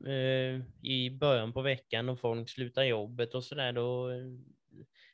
eh, 0.07 0.61
i 0.83 1.11
början 1.11 1.53
på 1.53 1.63
veckan 1.63 2.09
och 2.09 2.21
folk 2.21 2.51
slutar 2.51 2.83
jobbet 2.83 3.35
och 3.35 3.45
så 3.45 3.55
där, 3.55 3.73
då 3.73 4.11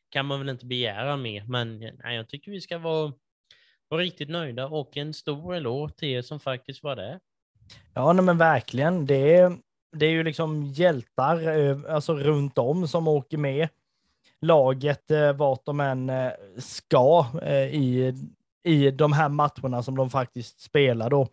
kan 0.08 0.26
man 0.26 0.38
väl 0.38 0.48
inte 0.48 0.66
begära 0.66 1.16
mer. 1.16 1.44
Men 1.44 1.78
nej, 1.78 2.16
jag 2.16 2.28
tycker 2.28 2.50
vi 2.50 2.60
ska 2.60 2.78
vara, 2.78 3.12
vara 3.88 4.00
riktigt 4.00 4.28
nöjda 4.28 4.66
och 4.66 4.96
en 4.96 5.14
stor 5.14 5.54
eloge 5.54 5.92
till 5.96 6.08
er 6.08 6.22
som 6.22 6.40
faktiskt 6.40 6.82
var 6.82 6.96
där. 6.96 7.20
Ja, 7.94 8.12
nej, 8.12 8.24
men 8.24 8.38
verkligen. 8.38 9.06
Det 9.06 9.34
är, 9.34 9.56
det 9.92 10.06
är 10.06 10.10
ju 10.10 10.22
liksom 10.22 10.62
hjältar 10.62 11.58
eh, 11.58 11.94
alltså 11.94 12.14
runt 12.14 12.58
om 12.58 12.88
som 12.88 13.08
åker 13.08 13.38
med. 13.38 13.68
laget 14.40 15.10
eh, 15.10 15.32
vart 15.32 15.64
de 15.64 15.80
än 15.80 16.10
eh, 16.10 16.30
ska 16.58 17.26
i, 17.72 18.14
i 18.64 18.90
de 18.90 19.12
här 19.12 19.28
matcherna 19.28 19.82
som 19.82 19.96
de 19.96 20.10
faktiskt 20.10 20.60
spelar 20.60 21.10
då. 21.10 21.28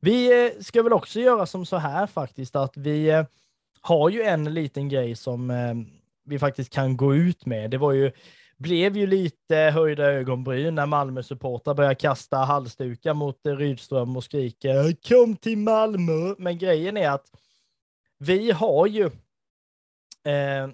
Vi 0.00 0.50
ska 0.60 0.82
väl 0.82 0.92
också 0.92 1.20
göra 1.20 1.46
som 1.46 1.66
så 1.66 1.76
här 1.76 2.06
faktiskt 2.06 2.56
att 2.56 2.76
vi 2.76 3.24
har 3.80 4.10
ju 4.10 4.22
en 4.22 4.54
liten 4.54 4.88
grej 4.88 5.16
som 5.16 5.52
vi 6.24 6.38
faktiskt 6.38 6.72
kan 6.72 6.96
gå 6.96 7.14
ut 7.14 7.46
med. 7.46 7.70
Det 7.70 7.78
var 7.78 7.92
ju 7.92 8.12
blev 8.56 8.96
ju 8.96 9.06
lite 9.06 9.56
höjda 9.56 10.04
ögonbryn 10.04 10.74
när 10.74 10.86
Malmö-supportrar 10.86 11.74
började 11.74 11.94
kasta 11.94 12.36
halsdukar 12.36 13.14
mot 13.14 13.46
eh, 13.46 13.56
Rydström 13.56 14.16
och 14.16 14.24
skriker 14.24 14.88
äh, 14.88 14.94
kom 15.08 15.36
till 15.36 15.58
Malmö. 15.58 16.34
Men 16.38 16.58
grejen 16.58 16.96
är 16.96 17.10
att 17.10 17.30
vi 18.18 18.50
har 18.50 18.86
ju 18.86 19.04
eh, 20.24 20.68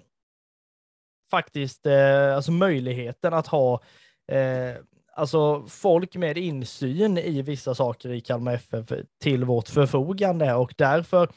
faktiskt 1.31 1.85
eh, 1.85 2.35
alltså 2.35 2.51
möjligheten 2.51 3.33
att 3.33 3.47
ha 3.47 3.81
eh, 4.27 4.75
alltså 5.15 5.65
folk 5.67 6.15
med 6.15 6.37
insyn 6.37 7.17
i 7.17 7.41
vissa 7.41 7.75
saker 7.75 8.09
i 8.09 8.21
Kalmar 8.21 8.53
FF 8.53 8.91
till 9.21 9.45
vårt 9.45 9.69
förfogande 9.69 10.53
och 10.53 10.73
därför 10.77 11.29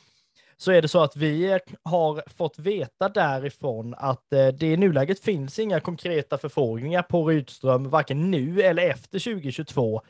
så 0.57 0.73
är 0.73 0.83
det 0.83 0.88
så 0.88 1.03
att 1.03 1.17
vi 1.17 1.53
eh, 1.53 1.59
har 1.83 2.23
fått 2.37 2.59
veta 2.59 3.09
därifrån 3.09 3.95
att 3.99 4.33
eh, 4.33 4.49
det 4.49 4.67
i 4.67 4.77
nuläget 4.77 5.21
finns 5.21 5.59
inga 5.59 5.81
konkreta 5.81 6.38
förfrågningar 6.38 7.03
på 7.03 7.29
Rydström, 7.29 7.91
varken 7.91 8.31
nu 8.31 8.62
eller 8.62 8.91
efter 8.91 9.19
2022. 9.19 10.03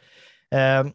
Ehm, 0.50 0.92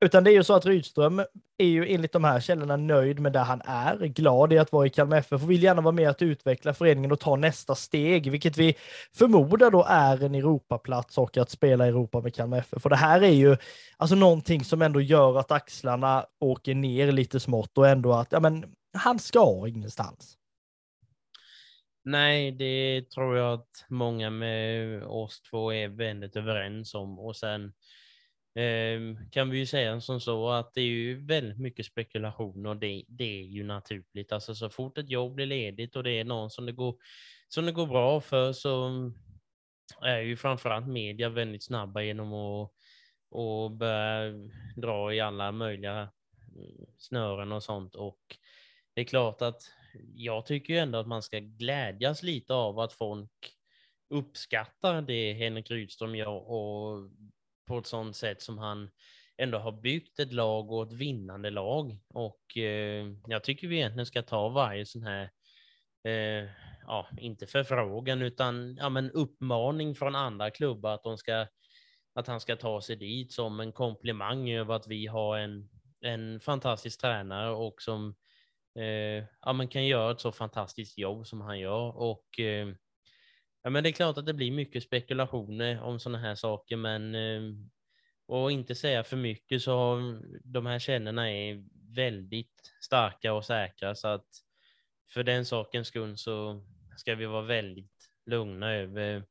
utan 0.00 0.24
det 0.24 0.30
är 0.30 0.34
ju 0.34 0.44
så 0.44 0.54
att 0.54 0.66
Rydström 0.66 1.22
är 1.58 1.66
ju 1.66 1.94
enligt 1.94 2.12
de 2.12 2.24
här 2.24 2.40
källorna 2.40 2.76
nöjd 2.76 3.20
med 3.20 3.32
där 3.32 3.42
han 3.42 3.62
är, 3.64 4.06
glad 4.06 4.52
i 4.52 4.58
att 4.58 4.72
vara 4.72 4.86
i 4.86 4.90
Kalmar 4.90 5.16
FF 5.16 5.42
och 5.42 5.50
vill 5.50 5.62
gärna 5.62 5.82
vara 5.82 5.92
med 5.92 6.10
att 6.10 6.22
utveckla 6.22 6.74
föreningen 6.74 7.12
och 7.12 7.20
ta 7.20 7.36
nästa 7.36 7.74
steg, 7.74 8.30
vilket 8.30 8.56
vi 8.56 8.74
förmodar 9.14 9.70
då 9.70 9.84
är 9.88 10.24
en 10.24 10.34
Europaplats 10.34 11.18
och 11.18 11.36
att 11.36 11.50
spela 11.50 11.86
i 11.86 11.88
Europa 11.88 12.20
med 12.20 12.34
Kalmar 12.34 12.58
FF. 12.58 12.82
För 12.82 12.90
det 12.90 12.96
här 12.96 13.22
är 13.22 13.32
ju 13.32 13.56
alltså 13.96 14.16
någonting 14.16 14.64
som 14.64 14.82
ändå 14.82 15.00
gör 15.00 15.38
att 15.38 15.50
axlarna 15.50 16.26
åker 16.40 16.74
ner 16.74 17.12
lite 17.12 17.40
smått 17.40 17.78
och 17.78 17.88
ändå 17.88 18.12
att 18.12 18.32
ja, 18.32 18.40
men, 18.40 18.64
han 18.92 19.18
ska 19.18 19.64
ingenstans. 19.68 20.38
Nej, 22.04 22.52
det 22.52 23.10
tror 23.10 23.36
jag 23.36 23.52
att 23.52 23.84
många 23.88 24.30
med 24.30 25.02
oss 25.02 25.42
två 25.42 25.72
är 25.72 25.88
väldigt 25.88 26.36
överens 26.36 26.94
om. 26.94 27.18
Och 27.18 27.36
sen 27.36 27.64
eh, 28.54 29.00
kan 29.30 29.50
vi 29.50 29.58
ju 29.58 29.66
säga 29.66 30.00
som 30.00 30.20
så 30.20 30.50
att 30.50 30.74
det 30.74 30.80
är 30.80 30.84
ju 30.84 31.26
väldigt 31.26 31.58
mycket 31.58 31.86
spekulation 31.86 32.66
och 32.66 32.76
det, 32.76 33.04
det 33.08 33.40
är 33.40 33.44
ju 33.44 33.64
naturligt. 33.64 34.32
Alltså 34.32 34.54
så 34.54 34.70
fort 34.70 34.98
ett 34.98 35.10
jobb 35.10 35.34
blir 35.34 35.46
ledigt 35.46 35.96
och 35.96 36.02
det 36.02 36.10
är 36.10 36.24
någon 36.24 36.50
som 36.50 36.66
det 36.66 36.72
går, 36.72 36.96
som 37.48 37.66
det 37.66 37.72
går 37.72 37.86
bra 37.86 38.20
för 38.20 38.52
så 38.52 38.90
är 40.02 40.18
ju 40.18 40.36
framförallt 40.36 40.88
media 40.88 41.28
väldigt 41.28 41.64
snabba 41.64 42.02
genom 42.02 42.34
att 42.34 42.72
och 43.30 43.70
börja 43.70 44.32
dra 44.76 45.14
i 45.14 45.20
alla 45.20 45.52
möjliga 45.52 46.10
snören 46.98 47.52
och 47.52 47.62
sånt. 47.62 47.94
Och 47.94 48.36
det 48.98 49.02
är 49.02 49.04
klart 49.04 49.42
att 49.42 49.62
jag 50.14 50.46
tycker 50.46 50.74
ju 50.74 50.78
ändå 50.78 50.98
att 50.98 51.06
man 51.06 51.22
ska 51.22 51.38
glädjas 51.38 52.22
lite 52.22 52.54
av 52.54 52.78
att 52.78 52.92
folk 52.92 53.30
uppskattar 54.10 55.02
det 55.02 55.32
Henrik 55.32 55.70
Rydström 55.70 56.14
gör 56.14 56.50
och 56.50 57.10
på 57.66 57.78
ett 57.78 57.86
sådant 57.86 58.16
sätt 58.16 58.42
som 58.42 58.58
han 58.58 58.90
ändå 59.36 59.58
har 59.58 59.72
byggt 59.72 60.18
ett 60.18 60.32
lag 60.32 60.72
och 60.72 60.86
ett 60.86 60.92
vinnande 60.92 61.50
lag. 61.50 61.98
Och 62.08 62.56
eh, 62.56 63.06
jag 63.26 63.44
tycker 63.44 63.68
vi 63.68 63.76
egentligen 63.76 64.06
ska 64.06 64.22
ta 64.22 64.48
varje 64.48 64.86
sån 64.86 65.02
här, 65.02 65.30
eh, 66.04 66.50
ja, 66.86 67.08
inte 67.18 67.46
förfrågan, 67.46 68.22
utan 68.22 68.76
ja, 68.76 68.88
men 68.88 69.10
uppmaning 69.10 69.94
från 69.94 70.14
andra 70.14 70.50
klubbar 70.50 70.94
att 70.94 71.02
de 71.02 71.18
ska 71.18 71.46
att 72.14 72.26
han 72.26 72.40
ska 72.40 72.56
ta 72.56 72.80
sig 72.80 72.96
dit 72.96 73.32
som 73.32 73.60
en 73.60 73.72
komplimang 73.72 74.50
över 74.50 74.74
att 74.74 74.86
vi 74.86 75.06
har 75.06 75.38
en, 75.38 75.68
en 76.00 76.40
fantastisk 76.40 77.00
tränare 77.00 77.50
och 77.50 77.82
som 77.82 78.14
eh, 78.78 79.24
ja, 79.40 79.52
men 79.52 79.68
kan 79.68 79.86
göra 79.86 80.10
ett 80.10 80.20
så 80.20 80.32
fantastiskt 80.32 80.98
jobb 80.98 81.26
som 81.26 81.40
han 81.40 81.58
gör. 81.58 81.96
Och 81.96 82.40
eh, 82.40 82.68
ja, 83.62 83.70
men 83.70 83.82
det 83.82 83.88
är 83.88 83.92
klart 83.92 84.18
att 84.18 84.26
det 84.26 84.34
blir 84.34 84.50
mycket 84.50 84.82
spekulationer 84.82 85.82
om 85.82 86.00
sådana 86.00 86.18
här 86.18 86.34
saker, 86.34 86.76
men 86.76 87.14
eh, 87.14 87.42
och 88.26 88.52
inte 88.52 88.74
säga 88.74 89.04
för 89.04 89.16
mycket 89.16 89.62
så 89.62 90.00
de 90.44 90.66
här 90.66 90.78
källorna 90.78 91.30
är 91.32 91.64
väldigt 91.94 92.72
starka 92.80 93.32
och 93.32 93.44
säkra 93.44 93.94
så 93.94 94.08
att 94.08 94.26
för 95.08 95.22
den 95.22 95.44
sakens 95.44 95.88
skull 95.88 96.18
så 96.18 96.62
ska 96.96 97.14
vi 97.14 97.26
vara 97.26 97.42
väldigt 97.42 98.10
lugna 98.26 98.72
över, 98.72 99.24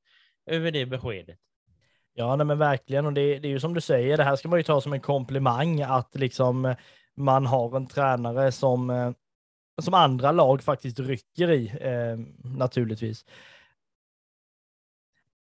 över 0.45 0.71
det 0.71 0.85
beskedet. 0.85 1.39
Ja, 2.13 2.35
nej, 2.35 2.45
men 2.45 2.57
verkligen. 2.57 3.05
Och 3.05 3.13
det, 3.13 3.39
det, 3.39 3.47
är 3.47 3.49
ju 3.49 3.59
som 3.59 3.73
du 3.73 3.81
säger, 3.81 4.17
det 4.17 4.23
här 4.23 4.35
ska 4.35 4.49
man 4.49 4.59
ju 4.59 4.63
ta 4.63 4.81
som 4.81 4.93
en 4.93 5.01
komplimang 5.01 5.81
att 5.81 6.15
liksom 6.15 6.75
man 7.15 7.45
har 7.45 7.75
en 7.75 7.87
tränare 7.87 8.51
som 8.51 8.89
eh, 8.89 9.11
som 9.81 9.93
andra 9.93 10.31
lag 10.31 10.63
faktiskt 10.63 10.99
rycker 10.99 11.51
i, 11.51 11.71
eh, 11.81 12.47
naturligtvis. 12.57 13.25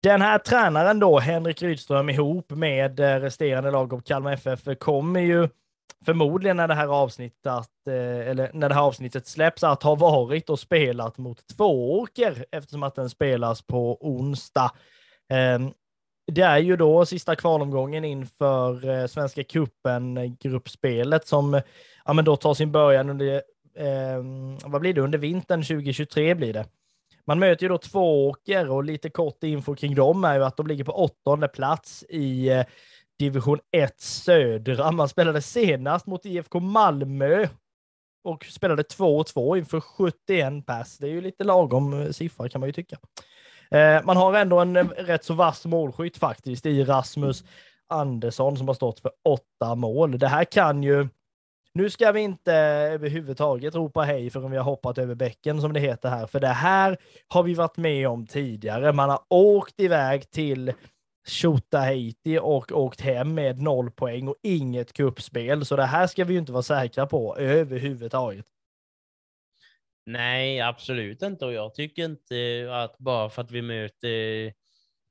Den 0.03 0.23
här 0.23 0.39
tränaren 0.39 0.99
då, 0.99 1.19
Henrik 1.19 1.63
Rydström, 1.63 2.11
ihop 2.11 2.51
med 2.51 3.01
eh, 3.01 3.21
resterande 3.21 3.71
lag 3.71 3.95
av 3.95 4.01
Kalmar 4.01 4.33
FF, 4.33 4.79
kommer 4.79 5.21
ju 5.21 5.49
förmodligen 6.05 6.57
när 6.57 6.69
det 6.69 6.75
här 6.75 6.87
avsnittet, 6.89 7.71
eh, 7.87 8.29
eller 8.29 8.51
när 8.55 8.69
det 8.69 8.75
här 8.75 8.83
avsnittet 8.83 9.27
släpps, 9.27 9.65
att 9.65 9.83
ha 9.83 9.95
varit 9.95 10.51
och 10.51 10.61
spelat 10.61 11.19
mot 11.19 11.47
Tvååker 11.47 12.45
eftersom 12.53 12.83
att 12.83 12.95
den 12.95 13.11
spelas 13.11 13.63
på 13.63 13.99
onsdag. 14.01 14.73
Ehm, 15.29 15.73
det 16.33 16.43
är 16.43 16.59
ju 16.59 16.77
då 16.77 17.07
sista 17.07 17.37
kvalomgången 17.37 18.05
inför 18.05 18.89
eh, 18.89 19.07
Svenska 19.07 19.45
cupen, 19.45 20.37
gruppspelet 20.41 21.27
som 21.27 21.61
ja, 22.05 22.13
men 22.13 22.25
då 22.25 22.37
tar 22.37 22.55
sin 22.55 22.73
början 22.73 23.11
under 23.11 23.43
eh, 23.77 24.23
vad 24.65 24.81
blir 24.81 24.95
det, 24.95 25.01
under 25.01 25.19
vintern 25.19 25.63
2023 25.63 26.35
blir 26.35 26.53
det. 26.53 26.67
Man 27.27 27.39
möter 27.39 27.63
ju 27.63 27.69
då 27.69 27.79
två 27.79 28.29
åker 28.29 28.71
och 28.71 28.85
lite 28.85 29.11
kort 29.11 29.45
info 29.45 29.75
kring 29.75 29.95
dem 29.95 30.25
är 30.25 30.35
ju 30.35 30.45
att 30.45 30.57
de 30.57 30.67
ligger 30.67 30.85
på 30.85 30.93
åttonde 30.93 31.49
plats 31.49 32.05
i 32.09 32.49
eh, 32.49 32.65
division 33.19 33.59
1 33.71 34.01
södra. 34.01 34.93
Man 34.93 35.09
spelade 35.09 35.43
senast 35.43 36.07
mot 36.07 36.27
IFK 36.27 36.61
Malmö 36.61 37.47
och 38.25 38.45
spelade 38.45 38.83
2-2 38.83 39.57
inför 39.59 39.81
71 39.81 40.67
pass. 40.67 40.99
Det 40.99 41.07
är 41.07 41.11
ju 41.11 41.21
lite 41.21 41.45
lagom 41.45 42.01
eh, 42.01 42.11
siffra 42.11 42.49
kan 42.49 42.61
man 42.61 42.69
ju 42.69 42.73
tycka. 42.73 42.97
Eh, 43.71 44.05
man 44.05 44.17
har 44.17 44.35
ändå 44.35 44.61
en 44.61 44.77
eh, 44.77 44.85
rätt 44.85 45.25
så 45.25 45.35
vass 45.35 45.65
målskytt 45.65 46.17
faktiskt 46.17 46.67
i 46.67 46.85
Rasmus 46.85 47.45
Andersson 47.87 48.57
som 48.57 48.69
har 48.69 48.75
stått 48.75 49.01
för 49.01 49.11
åtta 49.25 49.75
mål. 49.75 50.19
Det 50.19 50.29
här 50.29 50.45
kan 50.45 50.83
ju 50.83 51.09
nu 51.75 51.91
ska 51.91 52.13
vi 52.13 52.21
inte 52.21 52.53
överhuvudtaget 52.55 53.75
ropa 53.75 54.03
hej 54.03 54.31
förrän 54.31 54.51
vi 54.51 54.57
har 54.57 54.65
hoppat 54.65 54.99
över 54.99 55.15
bäcken 55.15 55.61
som 55.61 55.73
det 55.73 55.81
heter 55.81 56.09
här, 56.09 56.27
för 56.27 56.41
det 56.41 56.49
här 56.49 56.97
har 57.29 57.43
vi 57.43 57.55
varit 57.55 57.77
med 57.77 58.09
om 58.09 58.27
tidigare. 58.27 58.93
Man 58.93 59.11
har 59.11 59.21
åkt 59.29 59.81
iväg 59.81 60.31
till 60.31 60.73
Tjotahejti 61.27 62.39
och 62.39 62.73
åkt 62.73 63.01
hem 63.01 63.35
med 63.35 63.63
noll 63.63 63.91
poäng 63.91 64.29
och 64.29 64.37
inget 64.43 64.93
kuppspel, 64.93 65.67
så 65.67 65.77
det 65.77 65.85
här 65.85 66.07
ska 66.07 66.25
vi 66.25 66.33
ju 66.33 66.39
inte 66.39 66.53
vara 66.53 66.63
säkra 66.63 67.07
på 67.07 67.37
överhuvudtaget. 67.37 68.47
Nej, 70.07 70.61
absolut 70.61 71.23
inte. 71.23 71.47
Och 71.47 71.53
jag 71.53 71.75
tycker 71.75 72.05
inte 72.05 72.69
att 72.73 72.99
bara 72.99 73.31
för 73.31 73.43
att 73.43 73.51
vi 73.51 73.63
möter 73.63 74.47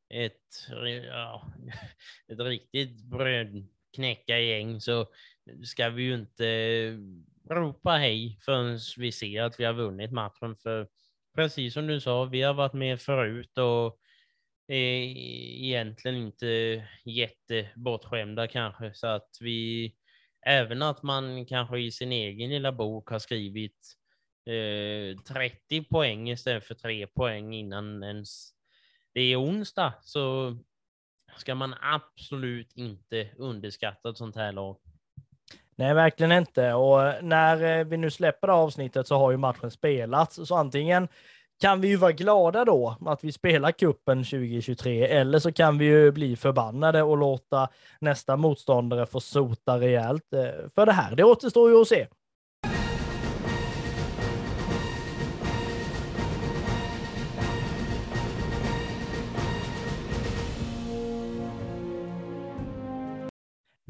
ett, 0.10 0.67
ja, 1.08 1.47
ett 2.28 2.39
riktigt 2.39 3.04
brödknäckargäng 3.04 4.82
så 4.82 5.06
ska 5.63 5.89
vi 5.89 6.03
ju 6.03 6.13
inte 6.13 6.45
ropa 7.49 7.91
hej 7.91 8.39
förrän 8.45 8.79
vi 8.97 9.12
ser 9.12 9.41
att 9.41 9.60
vi 9.60 9.65
har 9.65 9.73
vunnit 9.73 10.12
matchen. 10.12 10.56
För 10.56 10.88
precis 11.36 11.73
som 11.73 11.88
du 11.88 12.01
sa, 12.01 12.25
vi 12.25 12.41
har 12.41 12.53
varit 12.53 12.73
med 12.73 13.01
förut 13.01 13.58
och 13.58 13.99
är 14.67 15.03
egentligen 15.63 16.17
inte 16.17 16.84
jättebortskämda 17.06 18.47
kanske. 18.47 18.93
Så 18.93 19.08
att 19.08 19.29
vi, 19.39 19.95
även 20.45 20.82
att 20.82 21.03
man 21.03 21.45
kanske 21.45 21.79
i 21.79 21.91
sin 21.91 22.12
egen 22.12 22.49
lilla 22.49 22.71
bok 22.71 23.10
har 23.10 23.19
skrivit 23.19 23.97
eh, 24.45 25.21
30 25.21 25.84
poäng 25.84 26.29
istället 26.29 26.65
för 26.65 26.75
3 26.75 27.08
poäng 27.08 27.53
innan 27.53 28.03
ens 28.03 28.53
det 29.13 29.21
är 29.21 29.41
onsdag, 29.41 29.93
så 30.01 30.58
ska 31.38 31.56
man 31.56 31.75
absolut 31.82 32.71
inte 32.75 33.29
underskatta 33.38 34.10
ett 34.10 34.17
sånt 34.17 34.36
här 34.36 34.51
lag. 34.51 34.77
Nej, 35.84 35.93
verkligen 35.93 36.32
inte. 36.32 36.74
Och 36.74 37.24
när 37.24 37.80
eh, 37.80 37.86
vi 37.86 37.98
nu 37.98 38.12
släpper 38.12 38.48
det 38.48 38.54
avsnittet 38.54 39.08
så 39.08 39.17
har 39.17 39.32
ju 39.32 39.38
matchen 39.38 39.72
spelats, 39.72 40.39
så 40.48 40.56
antingen 40.56 41.08
kan 41.62 41.82
vi 41.82 41.88
ju 41.88 41.96
vara 41.96 42.12
glada 42.12 42.65
då 42.65 42.98
att 43.06 43.24
vi 43.24 43.32
spelar 43.32 43.72
kuppen 43.72 44.24
2023 44.24 45.08
eller 45.08 45.39
så 45.39 45.52
kan 45.52 45.78
vi 45.78 45.86
ju 45.86 46.12
bli 46.12 46.36
förbannade 46.36 47.04
och 47.04 47.17
låta 47.17 47.69
nästa 48.00 48.38
motståndare 48.38 49.06
få 49.06 49.19
sota 49.19 49.80
rejält 49.80 50.34
eh, 50.34 50.69
för 50.76 50.86
det 50.86 50.91
här. 50.91 51.15
Det 51.15 51.24
återstår 51.24 51.69
ju 51.69 51.82
att 51.82 51.88
se. 51.88 52.08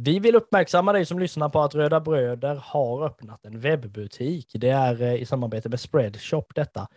Vi 0.06 0.20
vill 0.20 0.36
uppmärksamma 0.36 0.94
dig 0.94 1.06
som 1.06 1.20
lyssnar 1.20 1.50
på 1.50 1.62
att 1.62 1.76
Röda 1.76 2.00
Bröder 2.00 2.56
har 2.56 3.06
öppnat 3.06 3.46
en 3.46 3.60
webbutik. 3.60 4.48
Det 4.54 4.70
är 4.70 5.02
eh, 5.02 5.14
i 5.14 5.26
samarbete 5.26 5.70
med 5.70 5.80
Spreadshop 5.80 6.56
detta. 6.56 6.88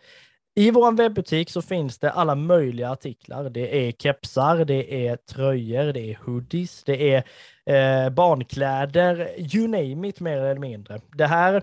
I 0.54 0.70
vår 0.70 0.92
webbutik 0.92 1.50
så 1.50 1.62
finns 1.62 1.98
det 1.98 2.10
alla 2.10 2.34
möjliga 2.34 2.90
artiklar. 2.90 3.50
Det 3.50 3.88
är 3.88 3.92
kepsar, 3.92 4.64
det 4.64 5.06
är 5.06 5.16
tröjor, 5.16 5.92
det 5.92 6.00
är 6.00 6.18
hoodies, 6.24 6.84
det 6.84 7.14
är 7.14 7.24
eh, 7.66 8.10
barnkläder, 8.10 9.30
you 9.54 9.68
name 9.68 10.08
it 10.08 10.20
mer 10.20 10.36
eller 10.36 10.60
mindre. 10.60 11.00
Det 11.16 11.26
här 11.26 11.62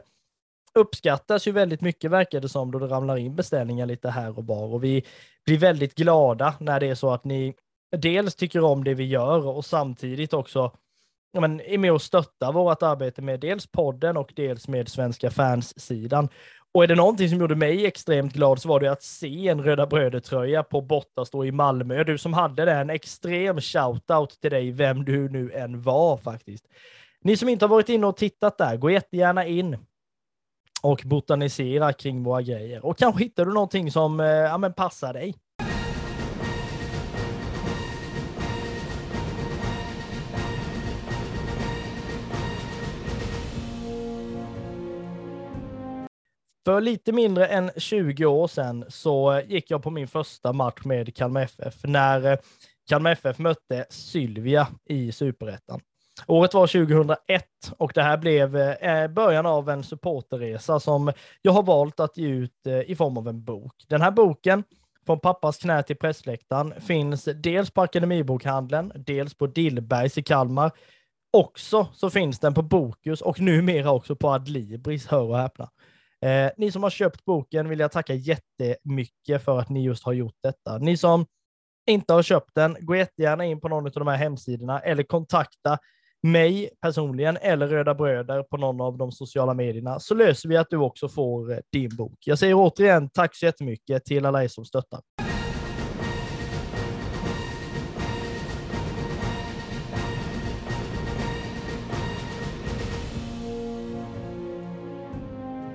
uppskattas 0.73 1.47
ju 1.47 1.51
väldigt 1.51 1.81
mycket 1.81 2.11
verkar 2.11 2.41
det 2.41 2.49
som 2.49 2.71
då 2.71 2.79
det 2.79 2.87
ramlar 2.87 3.17
in 3.17 3.35
beställningar 3.35 3.85
lite 3.85 4.09
här 4.09 4.37
och 4.37 4.45
var 4.45 4.73
och 4.73 4.83
vi 4.83 5.03
blir 5.45 5.57
väldigt 5.57 5.95
glada 5.95 6.55
när 6.59 6.79
det 6.79 6.87
är 6.87 6.95
så 6.95 7.11
att 7.11 7.23
ni 7.23 7.53
dels 7.97 8.35
tycker 8.35 8.63
om 8.63 8.83
det 8.83 8.93
vi 8.93 9.03
gör 9.03 9.47
och 9.47 9.65
samtidigt 9.65 10.33
också 10.33 10.71
men, 11.41 11.61
är 11.61 11.77
med 11.77 11.91
och 11.91 12.01
stöttar 12.01 12.53
vårt 12.53 12.83
arbete 12.83 13.21
med 13.21 13.39
dels 13.39 13.67
podden 13.67 14.17
och 14.17 14.33
dels 14.35 14.67
med 14.67 14.89
Svenska 14.89 15.31
fans-sidan. 15.31 16.29
Och 16.73 16.83
är 16.83 16.87
det 16.87 16.95
någonting 16.95 17.29
som 17.29 17.39
gjorde 17.39 17.55
mig 17.55 17.85
extremt 17.85 18.33
glad 18.33 18.61
så 18.61 18.69
var 18.69 18.79
det 18.79 18.91
att 18.91 19.03
se 19.03 19.47
en 19.47 19.63
Röda 19.63 19.85
Bröder-tröja 19.85 20.63
på 20.63 20.81
Bottastå 20.81 21.45
i 21.45 21.51
Malmö. 21.51 22.03
Du 22.03 22.17
som 22.17 22.33
hade 22.33 22.65
det, 22.65 22.71
en 22.71 22.89
extrem 22.89 23.57
shout-out 23.57 24.39
till 24.41 24.51
dig, 24.51 24.71
vem 24.71 25.05
du 25.05 25.29
nu 25.29 25.51
än 25.51 25.81
var 25.81 26.17
faktiskt. 26.17 26.65
Ni 27.21 27.37
som 27.37 27.49
inte 27.49 27.65
har 27.65 27.69
varit 27.69 27.89
inne 27.89 28.07
och 28.07 28.17
tittat 28.17 28.57
där, 28.57 28.77
gå 28.77 28.89
jättegärna 28.89 29.45
in 29.45 29.77
och 30.81 31.01
botanisera 31.05 31.93
kring 31.93 32.23
våra 32.23 32.41
grejer. 32.41 32.85
Och 32.85 32.97
kanske 32.97 33.23
hittar 33.23 33.45
du 33.45 33.53
någonting 33.53 33.91
som 33.91 34.19
eh, 34.19 34.27
ja, 34.27 34.57
men 34.57 34.73
passar 34.73 35.13
dig. 35.13 35.35
För 46.65 46.81
lite 46.81 47.11
mindre 47.11 47.47
än 47.47 47.71
20 47.77 48.25
år 48.25 48.47
sedan 48.47 48.85
så 48.87 49.31
eh, 49.31 49.51
gick 49.51 49.71
jag 49.71 49.83
på 49.83 49.89
min 49.89 50.07
första 50.07 50.53
match 50.53 50.81
med 50.85 51.15
Kalmar 51.15 51.41
FF 51.41 51.75
när 51.83 52.31
eh, 52.31 52.37
Kalmar 52.89 53.11
FF 53.11 53.39
mötte 53.39 53.85
Sylvia 53.89 54.67
i 54.89 55.11
Superettan. 55.11 55.79
Året 56.27 56.53
var 56.53 56.67
2001 56.67 57.45
och 57.77 57.91
det 57.95 58.01
här 58.01 58.17
blev 58.17 58.57
eh, 58.57 59.07
början 59.07 59.45
av 59.45 59.69
en 59.69 59.83
supporterresa 59.83 60.79
som 60.79 61.11
jag 61.41 61.51
har 61.51 61.63
valt 61.63 61.99
att 61.99 62.17
ge 62.17 62.27
ut 62.27 62.67
i 62.85 62.95
form 62.95 63.17
av 63.17 63.27
en 63.27 63.43
bok. 63.43 63.73
Den 63.87 64.01
här 64.01 64.11
boken, 64.11 64.63
Från 65.05 65.19
pappas 65.19 65.57
knä 65.57 65.83
till 65.83 65.95
pressläktaren, 65.95 66.73
finns 66.81 67.23
dels 67.35 67.71
på 67.71 67.81
Akademibokhandeln, 67.81 68.91
dels 68.95 69.33
på 69.33 69.47
Dillbergs 69.47 70.17
i 70.17 70.23
Kalmar. 70.23 70.71
Också 71.33 71.87
så 71.93 72.09
finns 72.09 72.39
den 72.39 72.53
på 72.53 72.61
Bokus 72.61 73.21
och 73.21 73.39
numera 73.39 73.91
också 73.91 74.15
på 74.15 74.29
Adlibris, 74.29 75.07
hör 75.07 75.21
och 75.21 75.37
häpna. 75.37 75.69
Eh, 76.23 76.51
ni 76.57 76.71
som 76.71 76.83
har 76.83 76.89
köpt 76.89 77.25
boken 77.25 77.69
vill 77.69 77.79
jag 77.79 77.91
tacka 77.91 78.13
jättemycket 78.13 79.43
för 79.43 79.59
att 79.59 79.69
ni 79.69 79.83
just 79.83 80.03
har 80.03 80.13
gjort 80.13 80.37
detta. 80.43 80.77
Ni 80.77 80.97
som 80.97 81.25
inte 81.87 82.13
har 82.13 82.23
köpt 82.23 82.49
den, 82.55 82.77
gå 82.79 82.95
jättegärna 82.95 83.45
in 83.45 83.61
på 83.61 83.67
någon 83.67 83.85
av 83.85 83.91
de 83.91 84.07
här 84.07 84.17
hemsidorna 84.17 84.79
eller 84.79 85.03
kontakta 85.03 85.77
mig 86.23 86.69
personligen 86.81 87.37
eller 87.41 87.67
Röda 87.67 87.95
Bröder 87.95 88.43
på 88.43 88.57
någon 88.57 88.81
av 88.81 88.97
de 88.97 89.11
sociala 89.11 89.53
medierna 89.53 89.99
så 89.99 90.15
löser 90.15 90.49
vi 90.49 90.57
att 90.57 90.69
du 90.69 90.77
också 90.77 91.09
får 91.09 91.51
eh, 91.51 91.57
din 91.71 91.95
bok. 91.95 92.17
Jag 92.25 92.39
säger 92.39 92.53
återigen 92.53 93.09
tack 93.09 93.35
så 93.35 93.45
jättemycket 93.45 94.05
till 94.05 94.25
alla 94.25 94.43
er 94.43 94.47
som 94.47 94.65
stöttar. 94.65 95.01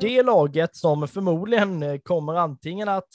Det 0.00 0.22
laget 0.22 0.76
som 0.76 1.08
förmodligen 1.08 1.82
eh, 1.82 1.98
kommer 1.98 2.34
antingen 2.34 2.88
att 2.88 3.08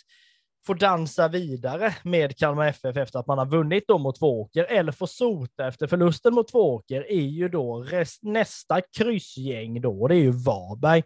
få 0.67 0.73
dansa 0.73 1.27
vidare 1.27 1.95
med 2.03 2.37
Kalmar 2.37 2.67
FF 2.67 2.97
efter 2.97 3.19
att 3.19 3.27
man 3.27 3.37
har 3.37 3.45
vunnit 3.45 3.83
då 3.87 3.97
mot 3.97 4.19
Tvååker 4.19 4.63
eller 4.63 4.91
får 4.91 5.05
sota 5.05 5.67
efter 5.67 5.87
förlusten 5.87 6.33
mot 6.33 6.47
Tvååker 6.47 7.11
är 7.11 7.21
ju 7.21 7.49
då 7.49 7.79
rest, 7.79 8.23
nästa 8.23 8.81
kryssgäng 8.97 9.81
då, 9.81 10.07
det 10.07 10.15
är 10.15 10.19
ju 10.19 10.31
Varberg. 10.31 11.03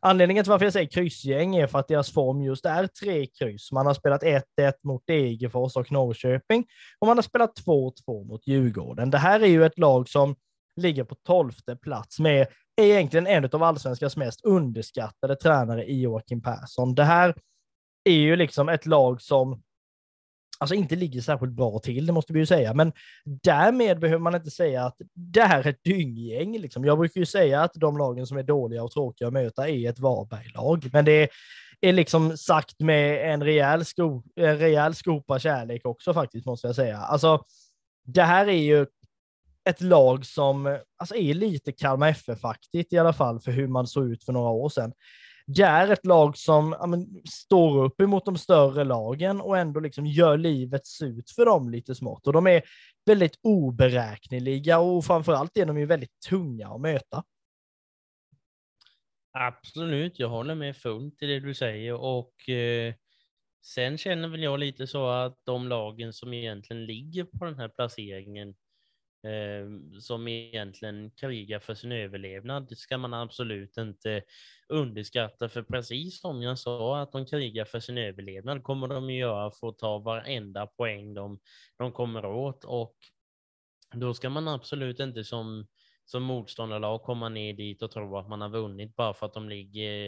Anledningen 0.00 0.44
till 0.44 0.50
varför 0.50 0.66
jag 0.66 0.72
säger 0.72 0.88
kryssgäng 0.88 1.56
är 1.56 1.66
för 1.66 1.78
att 1.78 1.88
deras 1.88 2.10
form 2.10 2.42
just 2.42 2.66
är 2.66 2.86
tre 2.86 3.26
kryss. 3.26 3.72
Man 3.72 3.86
har 3.86 3.94
spelat 3.94 4.22
1-1 4.22 4.42
mot 4.84 5.06
Degerfors 5.06 5.76
och 5.76 5.92
Norrköping 5.92 6.66
och 6.98 7.06
man 7.06 7.18
har 7.18 7.22
spelat 7.22 7.58
2-2 7.66 7.92
mot 8.28 8.46
Djurgården. 8.46 9.10
Det 9.10 9.18
här 9.18 9.40
är 9.40 9.46
ju 9.46 9.64
ett 9.64 9.78
lag 9.78 10.08
som 10.08 10.36
ligger 10.76 11.04
på 11.04 11.14
tolfte 11.14 11.76
plats 11.76 12.18
med 12.18 12.46
är 12.80 12.94
egentligen 12.94 13.26
en 13.26 13.50
av 13.52 13.62
allsvenskans 13.62 14.16
mest 14.16 14.44
underskattade 14.44 15.36
tränare 15.36 15.84
i 15.84 16.00
Joakim 16.00 16.42
Persson. 16.42 16.94
Det 16.94 17.04
här 17.04 17.34
är 18.04 18.12
ju 18.12 18.36
liksom 18.36 18.68
ett 18.68 18.86
lag 18.86 19.22
som 19.22 19.62
alltså 20.58 20.74
inte 20.74 20.96
ligger 20.96 21.20
särskilt 21.20 21.52
bra 21.52 21.78
till, 21.78 22.06
det 22.06 22.12
måste 22.12 22.32
vi 22.32 22.38
ju 22.38 22.46
säga, 22.46 22.74
men 22.74 22.92
därmed 23.24 24.00
behöver 24.00 24.22
man 24.22 24.34
inte 24.34 24.50
säga 24.50 24.84
att 24.84 24.96
det 25.14 25.42
här 25.42 25.60
är 25.60 25.70
ett 25.70 25.84
dynggäng. 25.84 26.58
Liksom. 26.58 26.84
Jag 26.84 26.98
brukar 26.98 27.20
ju 27.20 27.26
säga 27.26 27.62
att 27.62 27.74
de 27.74 27.98
lagen 27.98 28.26
som 28.26 28.36
är 28.36 28.42
dåliga 28.42 28.82
och 28.82 28.90
tråkiga 28.90 29.28
att 29.28 29.32
möta 29.32 29.68
är 29.68 29.90
ett 29.90 29.98
Varberg-lag, 29.98 30.90
men 30.92 31.04
det 31.04 31.28
är 31.80 31.92
liksom 31.92 32.36
sagt 32.36 32.80
med 32.80 33.32
en 33.32 33.44
rejäl, 33.44 33.84
sko 33.84 34.22
en 34.36 34.58
rejäl 34.58 34.94
skopa 34.94 35.38
kärlek 35.38 35.86
också 35.86 36.14
faktiskt, 36.14 36.46
måste 36.46 36.66
jag 36.66 36.76
säga. 36.76 36.98
Alltså, 36.98 37.44
det 38.04 38.22
här 38.22 38.46
är 38.46 38.62
ju 38.62 38.86
ett 39.68 39.80
lag 39.80 40.26
som 40.26 40.78
alltså, 40.96 41.16
är 41.16 41.34
lite 41.34 41.72
Kalmar 41.72 42.08
FF-aktigt 42.08 42.92
i 42.92 42.98
alla 42.98 43.12
fall 43.12 43.40
för 43.40 43.52
hur 43.52 43.68
man 43.68 43.86
såg 43.86 44.12
ut 44.12 44.24
för 44.24 44.32
några 44.32 44.50
år 44.50 44.68
sedan 44.68 44.92
det 45.56 45.62
är 45.62 45.92
ett 45.92 46.06
lag 46.06 46.36
som 46.36 46.76
ja, 46.80 46.86
men, 46.86 47.22
står 47.30 47.84
upp 47.84 48.00
emot 48.00 48.24
de 48.24 48.38
större 48.38 48.84
lagen 48.84 49.40
och 49.40 49.58
ändå 49.58 49.80
liksom 49.80 50.06
gör 50.06 50.38
livet 50.38 50.86
surt 50.86 51.30
för 51.30 51.44
dem 51.44 51.70
lite 51.70 51.94
smått. 51.94 52.26
Och 52.26 52.32
de 52.32 52.46
är 52.46 52.62
väldigt 53.06 53.38
oberäkneliga 53.42 54.78
och 54.78 55.04
framförallt 55.04 55.56
är 55.56 55.66
de 55.66 55.78
ju 55.78 55.86
väldigt 55.86 56.20
tunga 56.28 56.68
att 56.68 56.80
möta. 56.80 57.24
Absolut, 59.32 60.18
jag 60.18 60.28
håller 60.28 60.54
med 60.54 60.76
fullt 60.76 61.22
i 61.22 61.26
det 61.26 61.40
du 61.40 61.54
säger 61.54 61.94
och 61.94 62.48
eh, 62.48 62.94
sen 63.62 63.98
känner 63.98 64.28
väl 64.28 64.42
jag 64.42 64.60
lite 64.60 64.86
så 64.86 65.08
att 65.08 65.38
de 65.44 65.68
lagen 65.68 66.12
som 66.12 66.34
egentligen 66.34 66.84
ligger 66.84 67.24
på 67.24 67.44
den 67.44 67.58
här 67.58 67.68
placeringen 67.68 68.54
eh, 69.22 69.98
som 70.00 70.28
egentligen 70.28 71.10
krigar 71.10 71.58
för 71.58 71.74
sin 71.74 71.92
överlevnad. 71.92 72.68
Det 72.68 72.76
ska 72.76 72.98
man 72.98 73.14
absolut 73.14 73.76
inte 73.76 74.22
underskatta, 74.68 75.48
för 75.48 75.62
precis 75.62 76.20
som 76.20 76.42
jag 76.42 76.58
sa 76.58 77.00
att 77.00 77.12
de 77.12 77.26
krigar 77.26 77.64
för 77.64 77.80
sin 77.80 77.98
överlevnad 77.98 78.62
kommer 78.62 78.88
de 78.88 79.10
göra 79.10 79.50
för 79.50 79.68
att 79.68 79.78
ta 79.78 79.98
varenda 79.98 80.66
poäng 80.66 81.14
de, 81.14 81.40
de 81.78 81.92
kommer 81.92 82.24
åt 82.24 82.64
och 82.64 82.96
då 83.94 84.14
ska 84.14 84.30
man 84.30 84.48
absolut 84.48 85.00
inte 85.00 85.24
som, 85.24 85.66
som 86.04 86.22
motståndarlag 86.22 87.02
komma 87.02 87.28
ner 87.28 87.52
dit 87.52 87.82
och 87.82 87.90
tro 87.90 88.16
att 88.16 88.28
man 88.28 88.40
har 88.40 88.48
vunnit 88.48 88.96
bara 88.96 89.14
för 89.14 89.26
att 89.26 89.34
de 89.34 89.48
ligger 89.48 90.06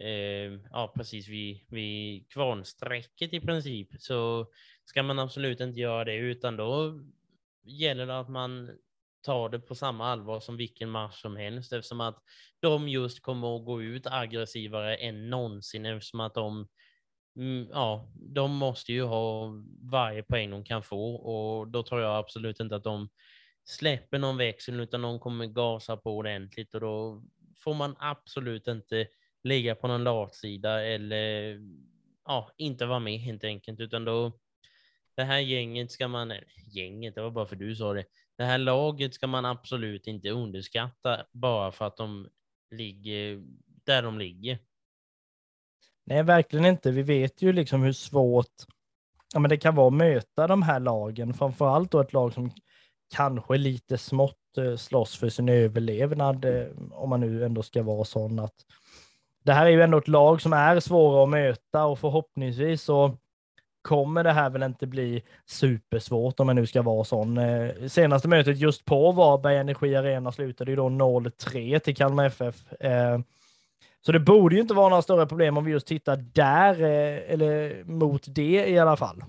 eh, 0.00 0.60
ja, 0.70 0.92
precis 0.96 1.28
vid, 1.28 1.60
vid 1.68 2.30
kvarnsträcket 2.30 3.32
i 3.32 3.40
princip 3.40 3.88
så 3.98 4.46
ska 4.84 5.02
man 5.02 5.18
absolut 5.18 5.60
inte 5.60 5.80
göra 5.80 6.04
det 6.04 6.16
utan 6.16 6.56
då 6.56 7.00
gäller 7.64 8.06
det 8.06 8.18
att 8.18 8.28
man 8.28 8.78
tar 9.22 9.48
det 9.48 9.58
på 9.58 9.74
samma 9.74 10.06
allvar 10.06 10.40
som 10.40 10.56
vilken 10.56 10.90
match 10.90 11.22
som 11.22 11.36
helst 11.36 11.72
eftersom 11.72 12.00
att 12.00 12.18
de 12.60 12.88
just 12.88 13.22
kommer 13.22 13.56
att 13.56 13.64
gå 13.64 13.82
ut 13.82 14.06
aggressivare 14.06 14.96
än 14.96 15.30
någonsin 15.30 15.86
eftersom 15.86 16.20
att 16.20 16.34
de 16.34 16.68
mm, 17.36 17.68
Ja, 17.72 18.12
de 18.16 18.50
måste 18.54 18.92
ju 18.92 19.02
ha 19.02 19.52
varje 19.82 20.22
poäng 20.22 20.50
de 20.50 20.64
kan 20.64 20.82
få 20.82 21.14
och 21.14 21.68
då 21.68 21.82
tror 21.82 22.00
jag 22.00 22.18
absolut 22.18 22.60
inte 22.60 22.76
att 22.76 22.84
de 22.84 23.08
släpper 23.64 24.18
någon 24.18 24.36
växel 24.36 24.80
utan 24.80 25.02
de 25.02 25.20
kommer 25.20 25.46
gasa 25.46 25.96
på 25.96 26.16
ordentligt 26.16 26.74
och 26.74 26.80
då 26.80 27.24
får 27.56 27.74
man 27.74 27.96
absolut 27.98 28.68
inte 28.68 29.06
ligga 29.44 29.74
på 29.74 29.88
någon 29.88 30.04
latsida 30.04 30.84
eller 30.84 31.58
ja, 32.24 32.50
inte 32.56 32.86
vara 32.86 32.98
med 32.98 33.18
helt 33.18 33.44
enkelt 33.44 33.80
utan 33.80 34.04
då 34.04 34.32
det 35.16 35.24
här 35.24 35.38
gänget 35.38 35.90
ska 35.90 36.08
man, 36.08 36.32
gänget, 36.72 37.14
det 37.14 37.22
var 37.22 37.30
bara 37.30 37.46
för 37.46 37.56
du 37.56 37.76
sa 37.76 37.92
det, 37.92 38.04
det 38.38 38.44
här 38.44 38.58
laget 38.58 39.14
ska 39.14 39.26
man 39.26 39.44
absolut 39.44 40.06
inte 40.06 40.30
underskatta 40.30 41.26
bara 41.32 41.72
för 41.72 41.84
att 41.84 41.96
de 41.96 42.28
ligger 42.70 43.42
där 43.84 44.02
de 44.02 44.18
ligger. 44.18 44.58
Nej, 46.04 46.22
verkligen 46.22 46.66
inte. 46.66 46.90
Vi 46.90 47.02
vet 47.02 47.42
ju 47.42 47.52
liksom 47.52 47.82
hur 47.82 47.92
svårt 47.92 48.64
ja, 49.34 49.40
men 49.40 49.48
det 49.48 49.56
kan 49.56 49.74
vara 49.74 49.86
att 49.86 49.94
möta 49.94 50.46
de 50.46 50.62
här 50.62 50.80
lagen, 50.80 51.34
framför 51.34 51.68
allt 51.68 51.90
då 51.90 52.00
ett 52.00 52.12
lag 52.12 52.32
som 52.32 52.50
kanske 53.14 53.56
lite 53.56 53.98
smått 53.98 54.58
eh, 54.58 54.76
slåss 54.76 55.16
för 55.16 55.28
sin 55.28 55.48
överlevnad, 55.48 56.44
eh, 56.44 56.66
om 56.92 57.10
man 57.10 57.20
nu 57.20 57.44
ändå 57.44 57.62
ska 57.62 57.82
vara 57.82 58.04
sån 58.04 58.38
att 58.38 58.54
det 59.44 59.52
här 59.52 59.66
är 59.66 59.70
ju 59.70 59.82
ändå 59.82 59.98
ett 59.98 60.08
lag 60.08 60.40
som 60.40 60.52
är 60.52 60.80
svåra 60.80 61.22
att 61.22 61.30
möta 61.30 61.84
och 61.84 61.98
förhoppningsvis 61.98 62.82
så 62.82 63.18
kommer 63.84 64.24
det 64.24 64.32
här 64.32 64.50
väl 64.50 64.62
inte 64.62 64.86
bli 64.86 65.22
supersvårt 65.46 66.40
om 66.40 66.46
man 66.46 66.56
nu 66.56 66.66
ska 66.66 66.82
vara 66.82 67.04
sån. 67.04 67.38
Eh, 67.38 67.70
senaste 67.86 68.28
mötet 68.28 68.58
just 68.58 68.84
på 68.84 69.12
Varberg 69.12 69.56
Energi 69.56 69.96
Arena 69.96 70.32
slutade 70.32 70.70
ju 70.70 70.76
då 70.76 70.88
0-3 70.88 71.78
till 71.78 71.96
Kalmar 71.96 72.26
FF. 72.26 72.72
Eh, 72.72 73.18
så 74.06 74.12
det 74.12 74.20
borde 74.20 74.54
ju 74.54 74.60
inte 74.60 74.74
vara 74.74 74.88
några 74.88 75.02
större 75.02 75.26
problem 75.26 75.56
om 75.56 75.64
vi 75.64 75.72
just 75.72 75.86
tittar 75.86 76.16
där, 76.16 76.82
eh, 76.82 77.32
eller 77.32 77.84
mot 77.84 78.22
det 78.26 78.68
i 78.68 78.78
alla 78.78 78.96
fall. 78.96 79.24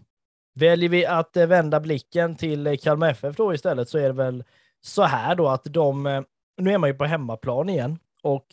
Väljer 0.56 0.90
vi 0.90 1.06
att 1.06 1.38
vända 1.38 1.80
blicken 1.80 2.36
till 2.36 2.80
Kalmar 2.84 3.10
FF 3.10 3.36
då 3.36 3.54
istället 3.54 3.90
så 3.90 3.98
är 3.98 4.08
det 4.08 4.14
väl 4.14 4.44
så 4.82 5.04
här 5.04 5.36
då 5.36 5.48
att 5.48 5.64
de, 5.64 6.24
nu 6.58 6.74
är 6.74 6.78
man 6.78 6.90
ju 6.90 6.94
på 6.94 7.06
hemmaplan 7.06 7.70
igen 7.70 8.00
och 8.22 8.46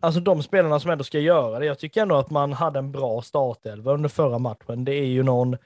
alltså 0.00 0.20
de 0.20 0.42
spelarna 0.42 0.80
som 0.80 0.90
ändå 0.90 1.04
ska 1.04 1.18
göra 1.18 1.58
det. 1.58 1.66
Jag 1.66 1.78
tycker 1.78 2.02
ändå 2.02 2.16
att 2.16 2.30
man 2.30 2.52
hade 2.52 2.78
en 2.78 2.92
bra 2.92 3.22
startelva 3.22 3.92
under 3.92 4.08
förra 4.08 4.38
matchen. 4.38 4.84
Det 4.84 4.94
är 4.94 5.06
ju 5.06 5.22
någon, 5.22 5.56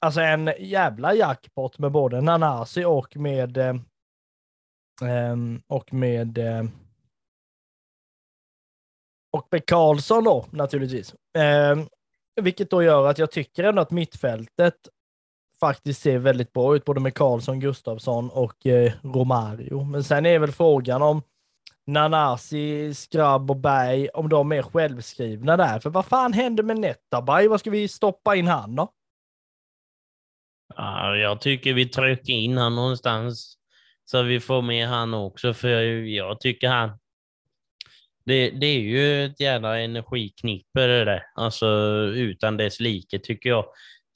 alltså 0.00 0.20
en 0.20 0.52
jävla 0.58 1.14
jackpot 1.14 1.78
med 1.78 1.92
både 1.92 2.20
Nanasi 2.20 2.84
och 2.84 3.16
med 3.16 3.56
eh, 3.56 3.74
ehm, 5.02 5.62
och 5.66 5.92
med 5.92 6.38
eh, 6.38 6.64
och 9.32 9.48
med 9.50 9.66
Karlsson 9.66 10.24
då 10.24 10.46
naturligtvis. 10.50 11.14
Eh, 11.38 11.78
vilket 12.40 12.70
då 12.70 12.82
gör 12.82 13.06
att 13.08 13.18
jag 13.18 13.30
tycker 13.30 13.64
ändå 13.64 13.82
att 13.82 13.90
mittfältet 13.90 14.74
faktiskt 15.60 16.02
ser 16.02 16.18
väldigt 16.18 16.52
bra 16.52 16.76
ut, 16.76 16.84
både 16.84 17.00
med 17.00 17.14
Karlsson, 17.14 17.60
Gustafsson 17.60 18.30
och 18.30 18.66
eh, 18.66 18.92
Romario. 19.02 19.84
Men 19.84 20.04
sen 20.04 20.26
är 20.26 20.38
väl 20.38 20.52
frågan 20.52 21.02
om 21.02 21.22
Nanasi, 21.88 22.94
Skrabb 22.94 23.50
och 23.50 23.56
Berg, 23.56 24.08
om 24.08 24.28
de 24.28 24.52
är 24.52 24.62
självskrivna 24.62 25.56
där. 25.56 25.80
För 25.80 25.90
vad 25.90 26.06
fan 26.06 26.32
händer 26.32 26.62
med 26.62 26.78
Netabay? 26.78 27.48
Vad 27.48 27.60
ska 27.60 27.70
vi 27.70 27.88
stoppa 27.88 28.36
in 28.36 28.46
han 28.46 28.76
då? 28.76 28.92
Ja, 30.76 31.16
jag 31.16 31.40
tycker 31.40 31.74
vi 31.74 31.88
trycker 31.88 32.32
in 32.32 32.58
han 32.58 32.74
någonstans 32.74 33.58
så 34.04 34.22
vi 34.22 34.40
får 34.40 34.62
med 34.62 34.88
han 34.88 35.14
också, 35.14 35.54
för 35.54 35.68
jag 35.92 36.40
tycker 36.40 36.68
han... 36.68 36.98
Det, 38.24 38.50
det 38.50 38.66
är 38.66 38.80
ju 38.80 39.24
ett 39.24 39.40
jävla 39.40 39.78
energiknippe 39.78 40.86
det 40.86 41.04
där, 41.04 41.22
alltså 41.34 41.66
utan 42.14 42.56
dess 42.56 42.80
like 42.80 43.18
tycker 43.18 43.48
jag. 43.48 43.64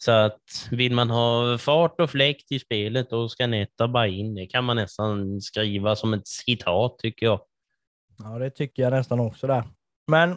Så 0.04 0.12
att 0.12 0.68
vill 0.70 0.92
man 0.92 1.10
ha 1.10 1.58
fart 1.58 2.00
och 2.00 2.10
fläkt 2.10 2.52
i 2.52 2.58
spelet, 2.58 3.10
då 3.10 3.28
ska 3.28 3.46
Netta 3.46 3.88
bara 3.88 4.06
in. 4.06 4.34
Det 4.34 4.46
kan 4.46 4.64
man 4.64 4.76
nästan 4.76 5.40
skriva 5.40 5.96
som 5.96 6.14
ett 6.14 6.26
citat 6.26 6.98
tycker 6.98 7.26
jag. 7.26 7.40
Ja, 8.24 8.38
det 8.38 8.50
tycker 8.50 8.82
jag 8.82 8.90
nästan 8.90 9.20
också 9.20 9.46
där. 9.46 9.64
Men 10.06 10.36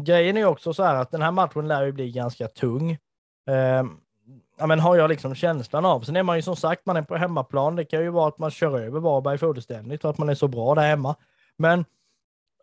grejen 0.00 0.36
är 0.36 0.44
också 0.44 0.74
så 0.74 0.82
här 0.82 0.94
att 0.94 1.10
den 1.10 1.22
här 1.22 1.30
matchen 1.30 1.68
lär 1.68 1.84
ju 1.84 1.92
bli 1.92 2.10
ganska 2.10 2.48
tung. 2.48 2.90
Eh, 3.48 3.84
ja, 4.58 4.66
men 4.66 4.80
har 4.80 4.96
jag 4.96 5.10
liksom 5.10 5.34
känslan 5.34 5.84
av. 5.84 6.00
Sen 6.00 6.16
är 6.16 6.22
man 6.22 6.36
ju 6.36 6.42
som 6.42 6.56
sagt, 6.56 6.86
man 6.86 6.96
är 6.96 7.02
på 7.02 7.16
hemmaplan. 7.16 7.76
Det 7.76 7.84
kan 7.84 8.02
ju 8.02 8.10
vara 8.10 8.28
att 8.28 8.38
man 8.38 8.50
kör 8.50 8.80
över 8.80 9.00
Varberg 9.00 9.38
fullständigt 9.38 10.04
och 10.04 10.10
att 10.10 10.18
man 10.18 10.28
är 10.28 10.34
så 10.34 10.48
bra 10.48 10.74
där 10.74 10.88
hemma. 10.88 11.16
Men 11.56 11.84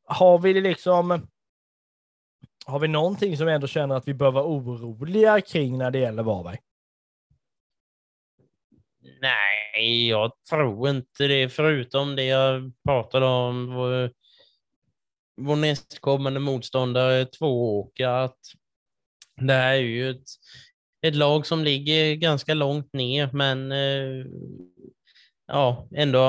har 0.06 0.40
vi 0.40 0.62
liksom 0.62 1.28
har 2.66 2.80
vi 2.80 2.88
någonting 2.88 3.38
som 3.38 3.46
vi 3.46 3.54
ändå 3.54 3.68
känner 3.68 3.96
att 3.96 4.08
vi 4.08 4.14
bör 4.14 4.32
vara 4.32 4.46
oroliga 4.46 5.42
kring 5.42 5.78
när 5.78 5.92
det 5.92 6.00
gäller 6.00 6.24
Varberg? 6.24 6.58
Nej, 9.22 10.10
jag 10.10 10.32
tror 10.50 10.90
inte 10.90 11.28
det, 11.28 11.50
förutom 11.50 12.16
det 12.16 12.24
jag 12.24 12.72
pratade 12.86 13.26
om 13.26 13.70
vår 15.40 15.56
nästkommande 15.56 16.40
motståndare 16.40 17.26
Tvååker 17.26 18.08
att 18.08 18.38
det 19.42 19.54
här 19.54 19.74
är 19.74 19.80
ju 19.80 20.10
ett, 20.10 20.28
ett 21.02 21.16
lag 21.16 21.46
som 21.46 21.64
ligger 21.64 22.16
ganska 22.16 22.54
långt 22.54 22.94
ner, 22.94 23.30
men 23.34 23.72
eh, 23.72 24.26
ja, 25.48 25.88
ändå, 25.96 26.20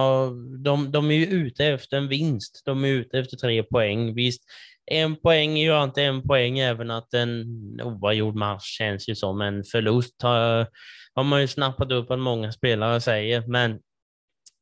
de, 0.65 0.93
de 0.93 1.11
är 1.11 1.15
ju 1.15 1.27
ute 1.27 1.67
efter 1.67 1.97
en 1.97 2.09
vinst. 2.09 2.63
De 2.65 2.85
är 2.85 2.89
ute 2.89 3.19
efter 3.19 3.37
tre 3.37 3.63
poäng. 3.63 4.15
Visst, 4.15 4.43
en 4.87 5.17
poäng 5.17 5.59
är 5.59 5.65
ju 5.65 5.85
inte 5.85 6.03
en 6.03 6.23
poäng, 6.23 6.59
även 6.59 6.91
att 6.91 7.15
en 7.15 7.45
oavgjord 7.83 8.35
match 8.35 8.65
känns 8.79 9.09
ju 9.09 9.15
som 9.15 9.41
en 9.41 9.65
förlust. 9.65 10.23
Har, 10.23 10.67
har 11.15 11.25
man 11.25 11.41
ju 11.41 11.49
snappat 11.49 11.93
upp 11.93 12.11
att 12.11 12.19
många 12.19 12.53
spelare 12.53 13.01
säger, 13.01 13.47
men 13.47 13.81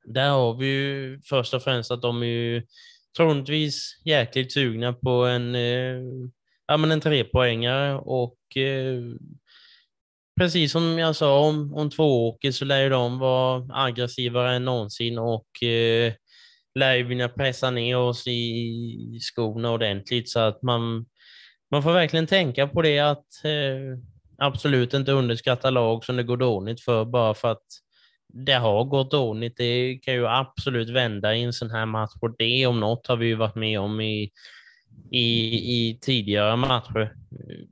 där 0.05 0.31
har 0.31 0.55
vi 0.55 0.67
ju 0.67 1.21
först 1.25 1.55
och 1.55 1.63
främst 1.63 1.91
att 1.91 2.03
de 2.03 2.23
är 2.23 2.27
ju 2.27 2.63
troligtvis 3.19 4.01
jäkligt 4.05 4.53
sugna 4.53 4.93
på 4.93 5.11
en, 5.11 5.55
eh, 5.55 6.03
ja, 6.67 6.77
men 6.77 6.91
en 6.93 7.01
trepoängare 7.01 7.95
och 7.99 8.57
eh, 8.57 9.03
precis 10.41 10.73
som 10.73 10.99
jag 10.99 11.17
sa 11.17 11.39
om, 11.39 11.75
om 11.75 11.91
två 11.91 12.29
åker 12.29 12.53
så 12.53 12.65
lär 12.65 12.83
ju 12.83 12.89
de 12.89 13.19
vara 13.19 13.67
aggressivare 13.71 14.57
än 14.57 14.65
någonsin 14.65 15.19
och 15.19 15.63
eh, 15.63 16.13
lär 16.75 16.95
ju 16.95 17.03
vilja 17.03 17.29
pressa 17.29 17.71
ner 17.71 17.97
oss 17.97 18.27
i 18.27 19.19
skorna 19.21 19.71
ordentligt. 19.71 20.31
Så 20.31 20.41
att 20.41 20.63
man, 20.63 21.07
man 21.71 21.83
får 21.83 21.93
verkligen 21.93 22.27
tänka 22.27 22.69
på 22.69 22.83
det 22.83 22.99
att 22.99 23.45
eh, 23.45 23.99
absolut 24.39 24.95
inte 24.95 25.13
underskatta 25.13 25.71
lag 25.71 26.05
som 26.05 26.17
det 26.17 26.23
går 26.23 26.37
dåligt 26.37 26.81
för 26.81 27.05
bara 27.05 27.35
för 27.35 27.53
att 27.53 27.67
det 28.33 28.53
har 28.53 28.85
gått 28.85 29.11
dåligt. 29.11 29.57
Det 29.57 29.99
kan 30.03 30.15
ju 30.15 30.27
absolut 30.27 30.91
vända 30.91 31.35
i 31.35 31.43
en 31.43 31.53
sån 31.53 31.71
här 31.71 31.87
match 31.87 32.13
och 32.21 32.37
det 32.39 32.67
om 32.67 32.81
något 32.81 33.07
har 33.07 33.17
vi 33.17 33.27
ju 33.27 33.35
varit 33.35 33.55
med 33.55 33.81
om 33.81 34.01
i, 34.01 34.31
i, 35.11 35.57
i 35.57 35.99
tidigare 36.01 36.57
matcher. 36.57 37.15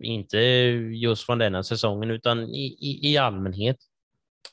Inte 0.00 0.38
just 0.38 1.26
från 1.26 1.38
denna 1.38 1.62
säsongen 1.62 2.10
utan 2.10 2.42
i, 2.42 2.66
i, 2.80 3.12
i 3.12 3.16
allmänhet. 3.16 3.76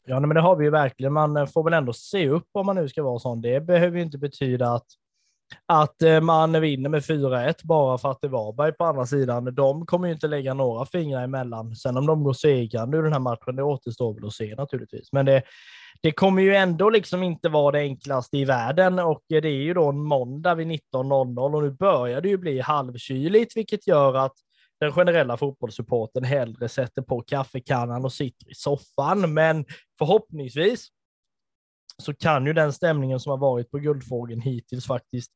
Ja, 0.05 0.19
men 0.19 0.35
det 0.35 0.41
har 0.41 0.55
vi 0.55 0.65
ju 0.65 0.71
verkligen. 0.71 1.13
Man 1.13 1.37
eh, 1.37 1.45
får 1.45 1.63
väl 1.63 1.73
ändå 1.73 1.93
se 1.93 2.29
upp 2.29 2.47
om 2.51 2.65
man 2.65 2.75
nu 2.75 2.89
ska 2.89 3.03
vara 3.03 3.19
sån. 3.19 3.41
Det 3.41 3.61
behöver 3.61 3.97
ju 3.97 4.03
inte 4.03 4.17
betyda 4.17 4.67
att 4.67 4.87
att 5.65 6.01
eh, 6.01 6.21
man 6.21 6.61
vinner 6.61 6.89
med 6.89 7.01
4-1 7.01 7.55
bara 7.63 7.97
för 7.97 8.11
att 8.11 8.21
det 8.21 8.27
var 8.27 8.45
Varberg 8.45 8.71
på 8.71 8.85
andra 8.85 9.05
sidan. 9.05 9.55
De 9.55 9.85
kommer 9.85 10.07
ju 10.07 10.13
inte 10.13 10.27
lägga 10.27 10.53
några 10.53 10.85
fingrar 10.85 11.23
emellan. 11.23 11.75
Sen 11.75 11.97
om 11.97 12.05
de 12.05 12.23
går 12.23 12.33
segrande 12.33 12.97
ur 12.97 13.03
den 13.03 13.13
här 13.13 13.19
matchen, 13.19 13.55
det 13.55 13.63
återstår 13.63 14.13
väl 14.13 14.25
att 14.25 14.33
se 14.33 14.55
naturligtvis. 14.55 15.11
Men 15.11 15.25
det, 15.25 15.43
det 16.03 16.11
kommer 16.11 16.41
ju 16.41 16.55
ändå 16.55 16.89
liksom 16.89 17.23
inte 17.23 17.49
vara 17.49 17.71
det 17.71 17.79
enklaste 17.79 18.37
i 18.37 18.45
världen 18.45 18.99
och 18.99 19.23
det 19.27 19.37
är 19.37 19.63
ju 19.63 19.73
då 19.73 19.89
en 19.89 20.03
måndag 20.03 20.55
vid 20.55 20.67
19.00 20.67 21.55
och 21.55 21.63
nu 21.63 21.71
börjar 21.71 22.21
det 22.21 22.29
ju 22.29 22.37
bli 22.37 22.59
halvkyligt, 22.59 23.57
vilket 23.57 23.87
gör 23.87 24.13
att 24.13 24.33
den 24.79 24.91
generella 24.91 25.37
fotbollssupporten 25.37 26.23
hellre 26.23 26.69
sätter 26.69 27.01
på 27.01 27.21
kaffekannan 27.21 28.05
och 28.05 28.13
sitter 28.13 28.51
i 28.51 28.53
soffan. 28.53 29.33
Men 29.33 29.65
förhoppningsvis 29.97 30.87
så 31.97 32.13
kan 32.13 32.45
ju 32.45 32.53
den 32.53 32.73
stämningen 32.73 33.19
som 33.19 33.29
har 33.29 33.37
varit 33.37 33.71
på 33.71 33.77
Guldfågeln 33.77 34.41
hittills 34.41 34.87
faktiskt 34.87 35.31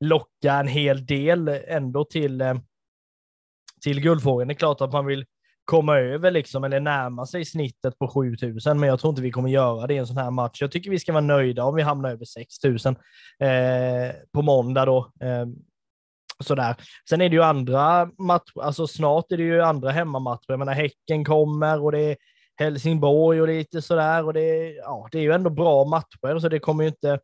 locka 0.00 0.52
en 0.52 0.68
hel 0.68 1.06
del 1.06 1.48
ändå 1.48 2.04
till, 2.04 2.40
eh, 2.40 2.54
till 3.82 4.00
Guldfågeln. 4.00 4.48
Det 4.48 4.54
är 4.54 4.56
klart 4.56 4.80
att 4.80 4.92
man 4.92 5.06
vill 5.06 5.26
komma 5.64 5.98
över 5.98 6.30
liksom, 6.30 6.64
eller 6.64 6.80
närma 6.80 7.26
sig 7.26 7.44
snittet 7.44 7.98
på 7.98 8.08
7000, 8.08 8.80
men 8.80 8.88
jag 8.88 9.00
tror 9.00 9.10
inte 9.10 9.22
vi 9.22 9.30
kommer 9.30 9.48
göra 9.48 9.86
det 9.86 9.94
i 9.94 9.98
en 9.98 10.06
sån 10.06 10.16
här 10.16 10.30
match. 10.30 10.60
Jag 10.60 10.72
tycker 10.72 10.90
vi 10.90 10.98
ska 10.98 11.12
vara 11.12 11.24
nöjda 11.24 11.64
om 11.64 11.74
vi 11.74 11.82
hamnar 11.82 12.10
över 12.10 12.24
6000 12.24 12.96
eh, 13.38 14.14
på 14.32 14.42
måndag 14.42 14.84
då. 14.84 15.12
Eh, 15.20 15.46
sådär. 16.40 16.76
Sen 17.08 17.20
är 17.20 17.28
det 17.28 17.36
ju 17.36 17.42
andra 17.42 18.10
matcher, 18.18 18.62
alltså 18.62 18.86
snart 18.86 19.32
är 19.32 19.36
det 19.36 19.42
ju 19.42 19.62
andra 19.62 19.90
hemmamatcher. 19.90 20.44
Jag 20.46 20.58
menar 20.58 20.72
Häcken 20.72 21.24
kommer 21.24 21.82
och 21.82 21.92
det 21.92 22.00
är 22.00 22.16
Helsingborg 22.56 23.40
och 23.40 23.48
lite 23.48 23.82
sådär 23.82 24.24
och 24.24 24.32
det, 24.32 24.72
ja, 24.72 25.08
det 25.12 25.18
är 25.18 25.22
ju 25.22 25.32
ändå 25.32 25.50
bra 25.50 25.84
matcher 25.84 26.38
så 26.38 26.48
det 26.48 26.58
kommer 26.58 26.84
ju 26.84 26.88
inte 26.88 27.20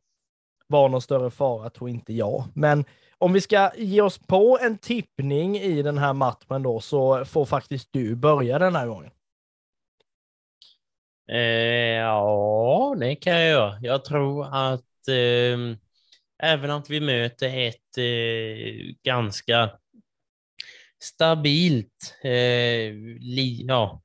vara 0.66 0.88
någon 0.88 1.02
större 1.02 1.30
fara 1.30 1.70
tror 1.70 1.90
inte 1.90 2.12
jag. 2.12 2.44
Men 2.54 2.84
om 3.18 3.32
vi 3.32 3.40
ska 3.40 3.70
ge 3.76 4.00
oss 4.00 4.18
på 4.18 4.58
en 4.62 4.78
tippning 4.78 5.56
i 5.58 5.82
den 5.82 5.98
här 5.98 6.12
matchen 6.12 6.62
då 6.62 6.80
så 6.80 7.24
får 7.24 7.44
faktiskt 7.44 7.88
du 7.92 8.14
börja 8.14 8.58
den 8.58 8.76
här 8.76 8.86
gången. 8.86 9.10
Eh, 11.30 11.38
ja, 11.98 12.96
det 13.00 13.16
kan 13.16 13.32
jag 13.32 13.48
göra. 13.48 13.78
Jag 13.82 14.04
tror 14.04 14.46
att 14.46 15.08
eh, 15.08 15.76
även 16.42 16.70
om 16.70 16.82
vi 16.88 17.00
möter 17.00 17.58
ett 17.58 17.98
eh, 17.98 18.94
ganska 19.02 19.70
stabilt, 21.02 22.14
eh, 22.22 22.92
li, 23.20 23.64
ja, 23.68 24.02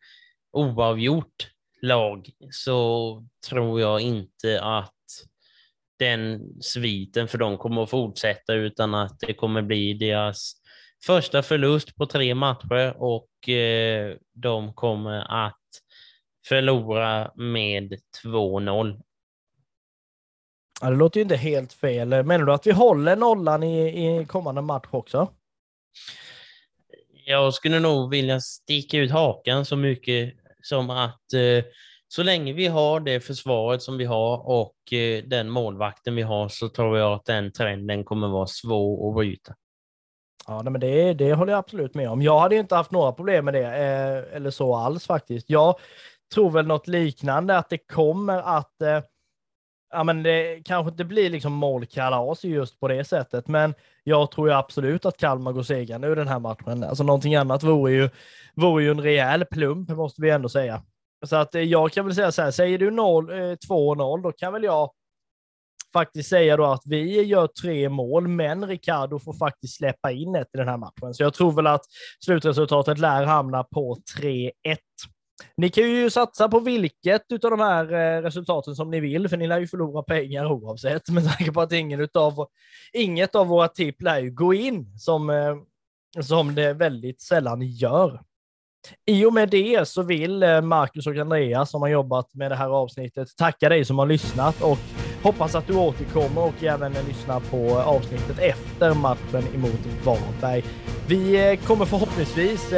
oavgjort 0.52 1.52
lag 1.82 2.30
så 2.52 3.28
tror 3.50 3.82
jag 3.82 4.02
inte 4.02 4.62
att 4.62 5.03
den 6.04 6.42
sviten 6.62 7.28
för 7.28 7.38
dem 7.38 7.58
kommer 7.58 7.84
att 7.84 7.90
fortsätta 7.90 8.54
utan 8.54 8.96
att 8.96 9.20
det 9.20 9.34
kommer 9.34 9.62
bli 9.62 9.94
deras 9.94 10.54
första 11.06 11.44
förlust 11.44 11.96
på 11.96 12.06
tre 12.06 12.36
matcher 12.36 12.96
och 12.98 13.50
eh, 13.50 14.16
de 14.34 14.74
kommer 14.74 15.46
att 15.46 15.60
förlora 16.48 17.32
med 17.36 17.94
2-0. 18.24 19.02
Ja, 20.82 20.90
det 20.90 20.96
låter 20.96 21.20
ju 21.20 21.22
inte 21.22 21.36
helt 21.36 21.74
fel. 21.74 22.24
Menar 22.24 22.46
du 22.46 22.54
att 22.54 22.68
vi 22.68 22.72
håller 22.72 23.16
nollan 23.16 23.64
i, 23.64 24.22
i 24.22 24.26
kommande 24.26 24.62
match 24.62 24.88
också? 24.92 25.34
Jag 27.26 27.54
skulle 27.54 27.80
nog 27.80 28.10
vilja 28.10 28.40
sticka 28.40 28.98
ut 28.98 29.12
hakan 29.12 29.66
så 29.66 29.76
mycket 29.76 30.34
som 30.62 30.90
att 30.90 31.34
eh, 31.34 31.64
så 32.16 32.24
länge 32.24 32.54
vi 32.54 32.68
har 32.68 33.00
det 33.00 33.20
försvaret 33.20 33.82
som 33.82 33.98
vi 33.98 34.06
har 34.06 34.50
och 34.50 34.94
eh, 34.94 35.24
den 35.24 35.50
målvakten 35.50 36.16
vi 36.16 36.22
har 36.22 36.48
så 36.48 36.70
tror 36.70 36.98
jag 36.98 37.14
att 37.14 37.26
den 37.26 37.52
trenden 37.52 38.04
kommer 38.04 38.28
vara 38.28 38.48
svår 38.48 39.10
att 39.10 39.16
bryta. 39.16 39.54
Ja, 40.48 40.64
men 40.64 40.82
det, 40.82 41.14
det 41.14 41.34
håller 41.34 41.54
jag 41.54 41.60
absolut 41.60 41.94
med 41.94 42.10
om. 42.10 42.22
Jag 42.22 42.40
hade 42.40 42.56
inte 42.56 42.76
haft 42.76 42.92
några 42.92 43.12
problem 43.12 43.46
med 43.46 43.54
det, 43.54 43.66
eh, 43.66 44.36
eller 44.36 44.50
så 44.50 44.76
alls 44.76 45.06
faktiskt. 45.06 45.50
Jag 45.50 45.76
tror 46.34 46.50
väl 46.50 46.68
något 46.68 46.88
liknande, 46.88 47.58
att 47.58 47.70
det 47.70 47.78
kommer 47.78 48.58
att 48.58 48.82
eh, 48.82 49.02
ja, 49.94 50.04
men 50.04 50.24
det 50.24 50.62
kanske 50.66 50.92
inte 50.92 51.06
blir 51.06 51.30
liksom 51.30 51.54
målkalas 51.54 52.44
just 52.44 52.80
på 52.80 52.88
det 52.88 53.04
sättet, 53.04 53.48
men 53.48 53.74
jag 54.04 54.32
tror 54.32 54.48
ju 54.48 54.54
absolut 54.54 55.06
att 55.06 55.18
Kalmar 55.18 55.52
går 55.52 55.64
segrande 55.64 56.08
ur 56.08 56.16
den 56.16 56.28
här 56.28 56.40
matchen. 56.40 56.84
Alltså 56.84 57.04
någonting 57.04 57.36
annat 57.36 57.64
vore 57.64 57.92
ju, 57.92 58.10
vore 58.56 58.84
ju 58.84 58.92
en 58.92 59.02
rejäl 59.02 59.46
plump, 59.46 59.90
måste 59.90 60.22
vi 60.22 60.30
ändå 60.30 60.50
säga. 60.50 60.84
Så 61.24 61.36
att 61.36 61.56
eh, 61.56 61.62
jag 61.62 61.92
kan 61.92 62.06
väl 62.06 62.16
säga 62.16 62.32
så 62.32 62.42
här, 62.42 62.52
säger 62.52 62.78
du 62.78 62.90
2-0, 62.90 64.18
eh, 64.18 64.22
då 64.24 64.32
kan 64.32 64.54
väl 64.54 64.64
jag 64.64 64.92
faktiskt 65.94 66.30
säga 66.30 66.58
då 66.58 66.66
att 66.66 66.82
vi 66.86 67.24
gör 67.24 67.48
tre 67.48 67.90
mål, 67.90 68.28
men 68.28 68.68
Ricardo 68.68 69.20
får 69.20 69.34
faktiskt 69.34 69.78
släppa 69.78 70.12
in 70.12 70.36
ett 70.36 70.48
i 70.54 70.58
den 70.58 70.68
här 70.68 70.78
matchen. 70.78 71.14
Så 71.14 71.24
jag 71.24 71.34
tror 71.34 71.52
väl 71.52 71.68
att 71.68 71.82
slutresultatet 72.26 73.00
lär 73.00 73.26
hamna 73.26 73.64
på 73.64 73.98
3-1. 74.20 74.50
Ni 75.58 75.70
kan 75.70 75.84
ju 75.84 76.10
satsa 76.10 76.50
på 76.50 76.60
vilket 76.60 77.32
av 77.32 77.52
de 77.52 77.60
här 77.60 77.94
eh, 77.94 78.22
resultaten 78.22 78.76
som 78.76 78.92
ni 78.92 79.00
vill, 79.00 79.30
för 79.30 79.38
ni 79.38 79.48
lär 79.48 79.60
ju 79.60 79.68
förlora 79.68 80.04
pengar 80.04 80.52
oavsett, 80.52 81.10
med 81.10 81.24
tanke 81.28 81.52
på 81.52 81.62
att 81.62 81.72
ingen 81.72 82.00
utav, 82.00 82.48
inget 82.94 83.36
av 83.36 83.48
våra 83.48 83.68
tipp 83.68 84.02
lär 84.02 84.20
ju 84.20 84.32
gå 84.32 84.54
in, 84.54 84.98
som, 84.98 85.32
som 86.22 86.56
det 86.56 86.74
väldigt 86.74 87.22
sällan 87.22 87.62
gör. 87.62 88.22
I 89.06 89.26
och 89.26 89.34
med 89.34 89.50
det 89.50 89.88
så 89.88 90.04
vill 90.04 90.44
eh, 90.44 90.62
Marcus 90.62 91.08
och 91.08 91.18
Andreas 91.18 91.70
som 91.70 91.82
har 91.82 91.90
jobbat 91.90 92.34
med 92.34 92.52
det 92.52 92.56
här 92.56 92.70
avsnittet 92.70 93.38
tacka 93.38 93.70
dig 93.70 93.86
som 93.86 94.00
har 94.00 94.06
lyssnat 94.06 94.62
och 94.62 94.78
hoppas 95.24 95.56
att 95.56 95.68
du 95.68 95.76
återkommer 95.76 96.42
och 96.42 96.64
även 96.64 96.94
lyssnar 97.08 97.40
på 97.40 97.58
eh, 97.58 97.88
avsnittet 97.88 98.40
efter 98.40 98.94
matchen 98.94 99.44
emot 99.56 99.80
Varberg. 100.04 100.64
Vi 101.08 101.52
eh, 101.52 101.60
kommer 101.60 101.86
förhoppningsvis 101.86 102.72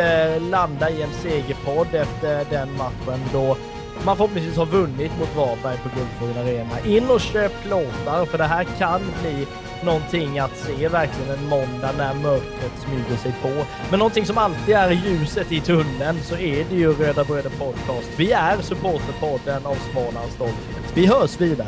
landa 0.51 0.89
i 0.89 1.01
en 1.01 1.13
segerpodd 1.13 1.87
efter 1.93 2.45
den 2.49 2.77
matchen 2.77 3.19
då 3.33 3.57
man 4.05 4.17
förhoppningsvis 4.17 4.57
har 4.57 4.65
vunnit 4.65 5.11
mot 5.19 5.35
Varberg 5.35 5.77
på 5.77 5.89
Guldfågeln 5.95 6.47
Arena. 6.47 6.79
In 6.85 7.09
och 7.09 7.21
köp 7.21 7.63
plåtar 7.63 8.25
för 8.25 8.37
det 8.37 8.43
här 8.43 8.63
kan 8.63 9.01
bli 9.21 9.47
någonting 9.83 10.39
att 10.39 10.57
se 10.57 10.87
verkligen 10.87 11.31
en 11.31 11.49
måndag 11.49 11.91
när 11.97 12.13
mörkret 12.13 12.71
smyger 12.85 13.17
sig 13.17 13.33
på. 13.41 13.65
Men 13.89 13.99
någonting 13.99 14.25
som 14.25 14.37
alltid 14.37 14.75
är 14.75 14.91
ljuset 14.91 15.51
i 15.51 15.61
tunneln 15.61 16.19
så 16.23 16.35
är 16.35 16.65
det 16.69 16.75
ju 16.75 16.93
Röda 16.93 17.23
Bröder 17.23 17.49
Podcast. 17.49 18.09
Vi 18.17 18.31
är 18.31 18.61
supporterpodden 18.61 19.65
av 19.65 19.77
Smålands 19.91 20.35
stolthet. 20.35 20.91
Vi 20.93 21.05
hörs 21.05 21.41
vidare. 21.41 21.67